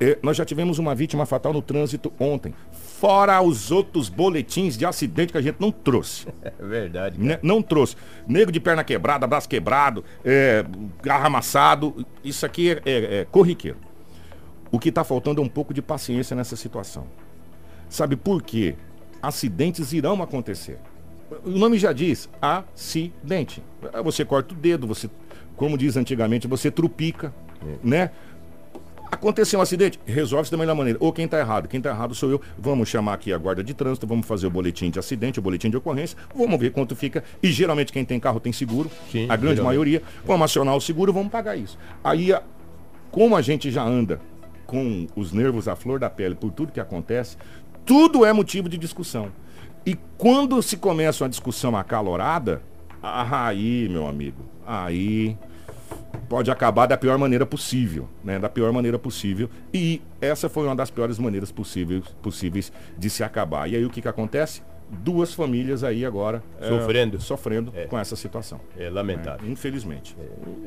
É, 0.00 0.18
nós 0.22 0.36
já 0.36 0.44
tivemos 0.44 0.78
uma 0.78 0.94
vítima 0.94 1.24
fatal 1.24 1.52
no 1.52 1.62
trânsito 1.62 2.12
ontem. 2.18 2.52
Fora 2.72 3.40
os 3.40 3.70
outros 3.70 4.08
boletins 4.08 4.76
de 4.76 4.84
acidente 4.84 5.30
que 5.32 5.38
a 5.38 5.42
gente 5.42 5.56
não 5.60 5.70
trouxe. 5.70 6.26
É 6.42 6.52
verdade. 6.66 7.18
né? 7.18 7.38
Não 7.42 7.62
trouxe. 7.62 7.96
Nego 8.26 8.50
de 8.50 8.58
perna 8.60 8.82
quebrada, 8.84 9.26
braço 9.26 9.48
quebrado, 9.48 10.04
é, 10.24 10.64
garra 11.02 11.26
amassado. 11.26 12.04
Isso 12.24 12.44
aqui 12.44 12.70
é, 12.70 12.82
é- 12.84 13.14
é 13.20 13.24
corriqueiro. 13.30 13.76
O 14.70 14.78
que 14.78 14.88
está 14.88 15.04
faltando 15.04 15.40
é 15.40 15.44
um 15.44 15.48
pouco 15.48 15.72
de 15.72 15.80
paciência 15.80 16.34
nessa 16.34 16.56
situação. 16.56 17.06
Sabe 17.88 18.16
por 18.16 18.42
quê? 18.42 18.74
Acidentes 19.22 19.92
irão 19.92 20.20
acontecer. 20.22 20.78
O 21.44 21.50
nome 21.50 21.78
já 21.78 21.92
diz, 21.92 22.28
acidente. 22.42 23.62
Você 24.02 24.24
corta 24.24 24.52
o 24.54 24.56
dedo, 24.56 24.86
você, 24.86 25.08
como 25.56 25.78
diz 25.78 25.96
antigamente, 25.96 26.46
você 26.48 26.70
trupica, 26.70 27.32
né? 27.82 28.10
Aconteceu 29.14 29.60
um 29.60 29.62
acidente, 29.62 30.00
resolve-se 30.04 30.50
da 30.50 30.58
melhor 30.58 30.74
maneira. 30.74 30.98
Ou 31.00 31.12
quem 31.12 31.24
está 31.24 31.38
errado? 31.38 31.68
Quem 31.68 31.78
está 31.78 31.90
errado 31.90 32.16
sou 32.16 32.30
eu. 32.30 32.40
Vamos 32.58 32.88
chamar 32.88 33.14
aqui 33.14 33.32
a 33.32 33.38
guarda 33.38 33.62
de 33.62 33.72
trânsito, 33.72 34.08
vamos 34.08 34.26
fazer 34.26 34.48
o 34.48 34.50
boletim 34.50 34.90
de 34.90 34.98
acidente, 34.98 35.38
o 35.38 35.42
boletim 35.42 35.70
de 35.70 35.76
ocorrência, 35.76 36.18
vamos 36.34 36.58
ver 36.58 36.72
quanto 36.72 36.96
fica. 36.96 37.22
E 37.40 37.52
geralmente 37.52 37.92
quem 37.92 38.04
tem 38.04 38.18
carro 38.18 38.40
tem 38.40 38.52
seguro, 38.52 38.90
Sim, 39.12 39.26
a 39.28 39.36
grande 39.36 39.62
maioria. 39.62 40.02
Vamos 40.24 40.46
acionar 40.46 40.74
o 40.74 40.80
seguro, 40.80 41.12
vamos 41.12 41.30
pagar 41.30 41.54
isso. 41.54 41.78
Aí, 42.02 42.34
como 43.12 43.36
a 43.36 43.40
gente 43.40 43.70
já 43.70 43.84
anda 43.84 44.20
com 44.66 45.06
os 45.14 45.32
nervos 45.32 45.68
à 45.68 45.76
flor 45.76 46.00
da 46.00 46.10
pele 46.10 46.34
por 46.34 46.50
tudo 46.50 46.72
que 46.72 46.80
acontece, 46.80 47.36
tudo 47.86 48.24
é 48.24 48.32
motivo 48.32 48.68
de 48.68 48.76
discussão. 48.76 49.30
E 49.86 49.96
quando 50.18 50.60
se 50.60 50.76
começa 50.76 51.22
uma 51.22 51.30
discussão 51.30 51.76
acalorada, 51.76 52.60
ah, 53.00 53.46
aí, 53.46 53.88
meu 53.88 54.08
amigo, 54.08 54.44
aí 54.66 55.38
pode 56.28 56.50
acabar 56.50 56.86
da 56.86 56.96
pior 56.96 57.18
maneira 57.18 57.44
possível, 57.46 58.08
né? 58.22 58.38
Da 58.38 58.48
pior 58.48 58.72
maneira 58.72 58.98
possível. 58.98 59.48
E 59.72 60.00
essa 60.20 60.48
foi 60.48 60.64
uma 60.66 60.74
das 60.76 60.90
piores 60.90 61.18
maneiras 61.18 61.50
possíveis, 61.52 62.04
possíveis 62.22 62.72
de 62.98 63.08
se 63.10 63.22
acabar. 63.24 63.68
E 63.70 63.76
aí 63.76 63.84
o 63.84 63.90
que 63.90 64.00
que 64.02 64.08
acontece? 64.08 64.62
Duas 64.90 65.32
famílias 65.32 65.82
aí 65.82 66.04
agora 66.04 66.42
é, 66.60 66.68
Sofrendo. 66.68 67.20
sofrendo 67.20 67.72
É. 67.74 67.86
com 67.86 67.98
essa 67.98 68.14
situação. 68.16 68.60
É 68.76 68.84
né? 68.84 68.90
lamentável. 68.90 69.50
Infelizmente. 69.50 70.14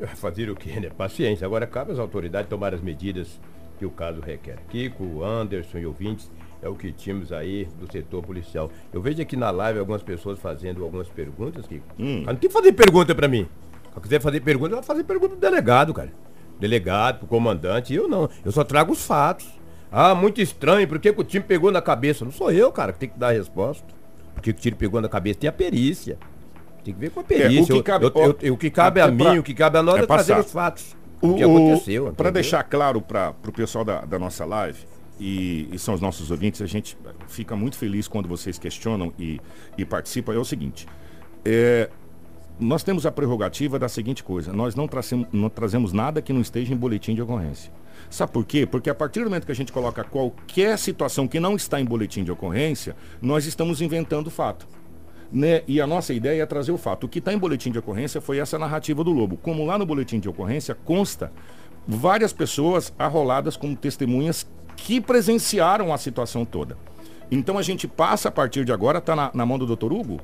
É, 0.02 0.06
Fazer 0.06 0.50
o 0.50 0.56
quê, 0.56 0.78
né? 0.80 0.90
Paciência. 0.90 1.46
Agora 1.46 1.66
cabe 1.66 1.92
às 1.92 1.98
autoridades 1.98 2.48
tomar 2.50 2.74
as 2.74 2.80
medidas 2.80 3.40
que 3.78 3.86
o 3.86 3.90
caso 3.90 4.20
requer. 4.20 4.58
Kiko, 4.70 5.22
Anderson 5.22 5.78
e 5.78 5.86
ouvintes, 5.86 6.28
é 6.60 6.68
o 6.68 6.74
que 6.74 6.90
tínhamos 6.90 7.30
aí 7.32 7.68
do 7.80 7.90
setor 7.90 8.22
policial. 8.24 8.68
Eu 8.92 9.00
vejo 9.00 9.22
aqui 9.22 9.36
na 9.36 9.50
live 9.52 9.78
algumas 9.78 10.02
pessoas 10.02 10.36
fazendo 10.40 10.82
algumas 10.82 11.08
perguntas, 11.08 11.64
Kiko. 11.66 11.86
Hum. 11.96 12.24
Não 12.26 12.34
tem 12.34 12.48
que 12.48 12.52
fazer 12.52 12.72
pergunta 12.72 13.14
pra 13.14 13.28
mim. 13.28 13.46
Se 13.98 14.02
quiser 14.04 14.20
fazer 14.20 14.40
pergunta, 14.40 14.74
vai 14.76 14.84
fazer 14.84 15.04
pergunta 15.04 15.34
do 15.34 15.40
delegado, 15.40 15.92
cara. 15.94 16.12
Delegado, 16.58 17.18
pro 17.20 17.26
comandante, 17.28 17.94
eu 17.94 18.08
não. 18.08 18.28
Eu 18.44 18.50
só 18.52 18.64
trago 18.64 18.92
os 18.92 19.04
fatos. 19.06 19.46
Ah, 19.90 20.14
muito 20.14 20.40
estranho, 20.40 20.86
por 20.86 20.98
que, 20.98 21.12
que 21.12 21.20
o 21.20 21.24
time 21.24 21.44
pegou 21.44 21.70
na 21.70 21.80
cabeça? 21.80 22.24
Não 22.24 22.32
sou 22.32 22.50
eu, 22.50 22.70
cara, 22.72 22.92
que 22.92 22.98
tem 22.98 23.08
que 23.08 23.18
dar 23.18 23.28
a 23.28 23.32
resposta. 23.32 23.86
Por 24.34 24.42
que 24.42 24.52
que 24.52 24.58
o 24.58 24.62
tiro 24.62 24.76
pegou 24.76 25.00
na 25.00 25.08
cabeça? 25.08 25.38
Tem 25.40 25.48
a 25.48 25.52
perícia. 25.52 26.18
Tem 26.84 26.92
que 26.92 27.00
ver 27.00 27.10
com 27.10 27.20
a 27.20 27.24
perícia. 27.24 27.72
É, 27.72 27.74
o 27.74 27.78
que 27.78 27.82
cabe- 27.82 28.04
eu- 28.06 28.12
eu- 28.14 28.36
eu- 28.42 28.54
o 28.54 28.56
que 28.56 28.70
cabe 28.70 29.00
a 29.00 29.08
mim, 29.08 29.16
pra- 29.24 29.32
o 29.40 29.42
que 29.42 29.54
cabe 29.54 29.78
a 29.78 29.82
nós 29.82 29.96
é 30.00 30.02
é, 30.02 30.06
trazer 30.06 30.38
os 30.38 30.52
fatos. 30.52 30.96
O, 31.20 31.28
O, 31.30 31.34
que 31.36 31.42
aconteceu. 31.42 32.12
Para 32.12 32.30
deixar 32.30 32.62
claro 32.64 33.00
para 33.00 33.34
o 33.46 33.52
pessoal 33.52 33.84
da, 33.84 34.02
da 34.04 34.18
nossa 34.18 34.44
live, 34.44 34.78
e, 35.18 35.68
e 35.72 35.78
são 35.78 35.94
os 35.94 36.00
nossos 36.00 36.30
ouvintes, 36.30 36.62
a 36.62 36.66
gente 36.66 36.96
fica 37.26 37.56
muito 37.56 37.76
feliz 37.76 38.06
quando 38.06 38.28
vocês 38.28 38.58
questionam 38.58 39.12
e, 39.18 39.40
e 39.76 39.84
participam, 39.84 40.34
é 40.34 40.38
o 40.38 40.44
seguinte. 40.44 40.86
é, 41.44 41.88
nós 42.58 42.82
temos 42.82 43.06
a 43.06 43.12
prerrogativa 43.12 43.78
da 43.78 43.88
seguinte 43.88 44.24
coisa, 44.24 44.52
nós 44.52 44.74
não, 44.74 44.88
trazemos, 44.88 45.28
não 45.32 45.48
trazemos 45.48 45.92
nada 45.92 46.20
que 46.20 46.32
não 46.32 46.40
esteja 46.40 46.72
em 46.72 46.76
boletim 46.76 47.14
de 47.14 47.22
ocorrência. 47.22 47.72
Sabe 48.10 48.32
por 48.32 48.44
quê? 48.44 48.66
Porque 48.66 48.88
a 48.88 48.94
partir 48.94 49.20
do 49.20 49.26
momento 49.26 49.46
que 49.46 49.52
a 49.52 49.54
gente 49.54 49.72
coloca 49.72 50.04
qualquer 50.04 50.78
situação 50.78 51.28
que 51.28 51.38
não 51.38 51.56
está 51.56 51.80
em 51.80 51.84
boletim 51.84 52.24
de 52.24 52.32
ocorrência, 52.32 52.96
nós 53.20 53.44
estamos 53.44 53.80
inventando 53.80 54.30
fato 54.30 54.66
né? 55.30 55.62
E 55.66 55.80
a 55.80 55.86
nossa 55.86 56.12
ideia 56.12 56.42
é 56.42 56.46
trazer 56.46 56.72
o 56.72 56.78
fato. 56.78 57.04
O 57.04 57.08
que 57.08 57.18
está 57.18 57.32
em 57.32 57.38
boletim 57.38 57.70
de 57.70 57.78
ocorrência 57.78 58.20
foi 58.20 58.38
essa 58.38 58.58
narrativa 58.58 59.04
do 59.04 59.12
Lobo. 59.12 59.36
Como 59.36 59.64
lá 59.64 59.78
no 59.78 59.86
boletim 59.86 60.18
de 60.18 60.28
ocorrência 60.28 60.74
consta 60.74 61.30
várias 61.86 62.32
pessoas 62.32 62.92
arroladas 62.98 63.56
como 63.56 63.76
testemunhas 63.76 64.46
que 64.76 65.00
presenciaram 65.00 65.92
a 65.92 65.98
situação 65.98 66.44
toda. 66.44 66.76
Então 67.30 67.58
a 67.58 67.62
gente 67.62 67.86
passa 67.86 68.28
a 68.28 68.32
partir 68.32 68.64
de 68.64 68.72
agora, 68.72 68.98
está 68.98 69.14
na, 69.14 69.30
na 69.34 69.44
mão 69.44 69.58
do 69.58 69.66
doutor 69.66 69.92
Hugo? 69.92 70.20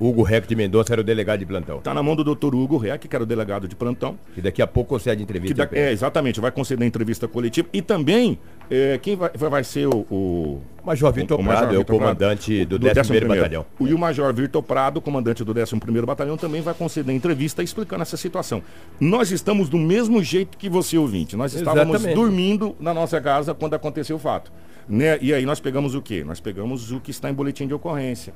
Hugo 0.00 0.22
Reck 0.22 0.46
de 0.48 0.56
Mendonça 0.56 0.92
era 0.92 1.00
o 1.00 1.04
delegado 1.04 1.38
de 1.38 1.46
plantão. 1.46 1.78
Está 1.78 1.94
na 1.94 2.02
mão 2.02 2.16
do 2.16 2.24
doutor 2.24 2.54
Hugo 2.54 2.76
Reck, 2.76 3.06
que 3.08 3.14
era 3.14 3.22
o 3.22 3.26
delegado 3.26 3.68
de 3.68 3.76
plantão. 3.76 4.18
E 4.36 4.40
daqui 4.40 4.60
a 4.60 4.66
pouco 4.66 4.90
concede 4.90 5.18
Que 5.18 5.22
entrevista. 5.22 5.66
da- 5.66 5.76
é, 5.76 5.92
exatamente, 5.92 6.40
vai 6.40 6.50
conceder 6.50 6.86
entrevista 6.86 7.28
coletiva. 7.28 7.68
E 7.72 7.80
também, 7.80 8.38
é, 8.70 8.98
quem 8.98 9.14
vai, 9.16 9.30
vai 9.30 9.62
ser 9.64 9.86
o, 9.86 9.98
o, 10.10 10.62
Major 10.84 11.12
Vitor 11.12 11.38
o 11.38 11.42
Major 11.42 11.60
Prado 11.60 11.74
é 11.74 11.78
o 11.78 11.84
Prado, 11.84 11.98
comandante 11.98 12.64
do 12.64 12.78
do 12.78 12.86
11º 12.88 13.20
11º. 13.24 13.28
Batalhão. 13.28 13.66
O, 13.78 13.86
e 13.86 13.94
o 13.94 13.98
Major 13.98 14.34
Vitor 14.34 14.62
Prado, 14.62 15.00
comandante 15.00 15.44
do 15.44 15.54
11º 15.54 16.04
Batalhão, 16.04 16.36
também 16.36 16.60
vai 16.60 16.74
conceder 16.74 17.14
entrevista 17.14 17.62
explicando 17.62 18.02
essa 18.02 18.16
situação. 18.16 18.62
Nós 19.00 19.30
estamos 19.30 19.68
do 19.68 19.78
mesmo 19.78 20.22
jeito 20.22 20.58
que 20.58 20.68
você, 20.68 20.98
ouvinte. 20.98 21.36
Nós 21.36 21.54
estávamos 21.54 21.94
Exatamente. 21.94 22.16
dormindo 22.16 22.74
na 22.80 22.92
nossa 22.92 23.20
casa 23.20 23.54
quando 23.54 23.74
aconteceu 23.74 24.16
o 24.16 24.18
fato. 24.18 24.52
Né? 24.88 25.18
E 25.22 25.32
aí 25.32 25.46
nós 25.46 25.60
pegamos 25.60 25.94
o 25.94 26.02
quê? 26.02 26.22
Nós 26.24 26.40
pegamos 26.40 26.92
o 26.92 27.00
que 27.00 27.10
está 27.10 27.30
em 27.30 27.32
boletim 27.32 27.66
de 27.66 27.72
ocorrência. 27.72 28.34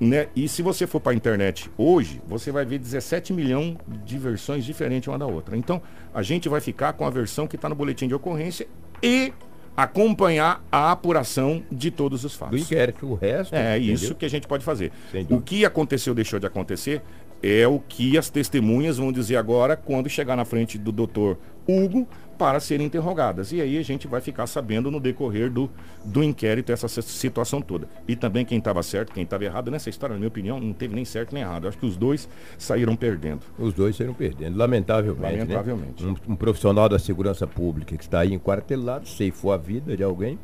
Né? 0.00 0.28
E 0.36 0.46
se 0.48 0.60
você 0.62 0.86
for 0.86 1.00
para 1.00 1.12
a 1.12 1.14
internet 1.14 1.70
hoje, 1.76 2.20
você 2.26 2.52
vai 2.52 2.64
ver 2.64 2.78
17 2.78 3.32
milhões 3.32 3.76
de 4.04 4.18
versões 4.18 4.64
diferentes 4.64 5.08
uma 5.08 5.18
da 5.18 5.26
outra. 5.26 5.56
Então, 5.56 5.80
a 6.14 6.22
gente 6.22 6.48
vai 6.48 6.60
ficar 6.60 6.92
com 6.92 7.06
a 7.06 7.10
versão 7.10 7.46
que 7.46 7.56
está 7.56 7.68
no 7.68 7.74
boletim 7.74 8.06
de 8.06 8.14
ocorrência 8.14 8.68
e 9.02 9.32
acompanhar 9.76 10.64
a 10.72 10.90
apuração 10.90 11.62
de 11.70 11.90
todos 11.90 12.24
os 12.24 12.32
Do 12.32 12.38
fatos. 12.38 12.62
inquérito, 12.62 13.06
o 13.06 13.14
resto. 13.14 13.54
É 13.54 13.76
entendeu? 13.76 13.94
isso 13.94 14.14
que 14.14 14.24
a 14.24 14.30
gente 14.30 14.46
pode 14.46 14.64
fazer. 14.64 14.90
O 15.28 15.40
que 15.40 15.64
aconteceu, 15.64 16.14
deixou 16.14 16.38
de 16.38 16.46
acontecer, 16.46 17.02
é 17.46 17.66
o 17.68 17.78
que 17.78 18.16
as 18.18 18.28
testemunhas 18.30 18.98
vão 18.98 19.12
dizer 19.12 19.36
agora 19.36 19.76
quando 19.76 20.08
chegar 20.08 20.36
na 20.36 20.44
frente 20.44 20.76
do 20.78 20.90
doutor 20.90 21.38
Hugo 21.68 22.06
para 22.38 22.60
serem 22.60 22.86
interrogadas. 22.86 23.50
E 23.52 23.60
aí 23.60 23.78
a 23.78 23.82
gente 23.82 24.06
vai 24.06 24.20
ficar 24.20 24.46
sabendo 24.46 24.90
no 24.90 25.00
decorrer 25.00 25.50
do, 25.50 25.70
do 26.04 26.22
inquérito 26.22 26.70
essa 26.70 26.86
si- 26.86 27.02
situação 27.02 27.60
toda. 27.62 27.88
E 28.06 28.14
também 28.14 28.44
quem 28.44 28.58
estava 28.58 28.82
certo, 28.82 29.12
quem 29.12 29.22
estava 29.24 29.44
errado 29.44 29.70
nessa 29.70 29.88
história, 29.88 30.12
na 30.14 30.18
minha 30.18 30.28
opinião, 30.28 30.60
não 30.60 30.72
teve 30.72 30.94
nem 30.94 31.04
certo 31.04 31.32
nem 31.32 31.42
errado. 31.42 31.64
Eu 31.64 31.68
acho 31.70 31.78
que 31.78 31.86
os 31.86 31.96
dois 31.96 32.28
saíram 32.58 32.94
perdendo. 32.94 33.40
Os 33.58 33.72
dois 33.72 33.96
saíram 33.96 34.14
perdendo, 34.14 34.56
lamentavelmente. 34.56 35.22
né? 35.22 35.38
Lamentavelmente. 35.38 36.04
Um, 36.04 36.14
um 36.32 36.36
profissional 36.36 36.88
da 36.88 36.98
segurança 36.98 37.46
pública 37.46 37.96
que 37.96 38.04
está 38.04 38.20
aí 38.20 38.32
enquartelado, 38.34 39.08
ceifou 39.08 39.52
a 39.52 39.56
vida 39.56 39.96
de 39.96 40.02
alguém. 40.02 40.38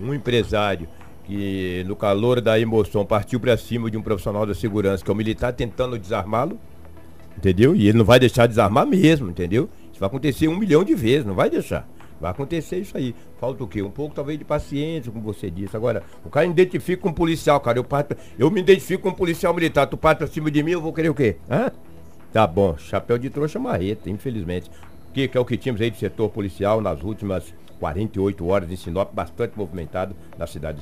Um 0.00 0.12
empresário 0.14 0.88
que, 1.24 1.82
no 1.86 1.96
calor 1.96 2.40
da 2.40 2.58
emoção, 2.58 3.04
partiu 3.04 3.40
para 3.40 3.56
cima 3.56 3.90
de 3.90 3.96
um 3.96 4.02
profissional 4.02 4.46
da 4.46 4.54
segurança, 4.54 5.04
que 5.04 5.10
é 5.10 5.14
o 5.14 5.16
militar, 5.16 5.52
tentando 5.52 5.98
desarmá-lo. 5.98 6.58
Entendeu? 7.36 7.74
E 7.74 7.88
ele 7.88 7.98
não 7.98 8.04
vai 8.04 8.20
deixar 8.20 8.46
desarmar 8.46 8.86
mesmo, 8.86 9.30
entendeu? 9.30 9.68
Isso 9.90 9.98
vai 9.98 10.06
acontecer 10.06 10.48
um 10.48 10.56
milhão 10.56 10.84
de 10.84 10.94
vezes, 10.94 11.26
não 11.26 11.34
vai 11.34 11.50
deixar. 11.50 11.88
Vai 12.20 12.30
acontecer 12.30 12.78
isso 12.78 12.96
aí. 12.96 13.14
Falta 13.40 13.64
o 13.64 13.66
quê? 13.66 13.82
Um 13.82 13.90
pouco 13.90 14.14
talvez 14.14 14.38
de 14.38 14.44
paciência, 14.44 15.10
como 15.10 15.24
você 15.24 15.50
disse. 15.50 15.76
Agora, 15.76 16.02
o 16.24 16.30
cara 16.30 16.46
identifica 16.46 17.02
com 17.02 17.08
um 17.08 17.12
policial, 17.12 17.58
cara. 17.60 17.78
Eu, 17.78 17.84
parto, 17.84 18.16
eu 18.38 18.50
me 18.50 18.60
identifico 18.60 19.02
com 19.02 19.08
um 19.08 19.14
policial 19.14 19.52
militar. 19.52 19.86
Tu 19.86 19.96
parte 19.96 20.18
pra 20.18 20.26
cima 20.26 20.50
de 20.50 20.62
mim, 20.62 20.70
eu 20.70 20.80
vou 20.80 20.92
querer 20.92 21.10
o 21.10 21.14
quê? 21.14 21.36
Hã? 21.50 21.70
Tá 22.32 22.46
bom, 22.46 22.76
chapéu 22.78 23.18
de 23.18 23.30
trouxa 23.30 23.58
marreta, 23.58 24.08
infelizmente. 24.08 24.70
Que, 25.12 25.28
que 25.28 25.36
é 25.36 25.40
o 25.40 25.44
que 25.44 25.56
tínhamos 25.56 25.80
aí 25.80 25.90
do 25.90 25.96
setor 25.96 26.30
policial 26.30 26.80
nas 26.80 27.02
últimas 27.02 27.54
48 27.78 28.46
horas 28.46 28.70
em 28.70 28.76
Sinop, 28.76 29.12
bastante 29.12 29.56
movimentado 29.56 30.16
na 30.38 30.46
cidade. 30.46 30.80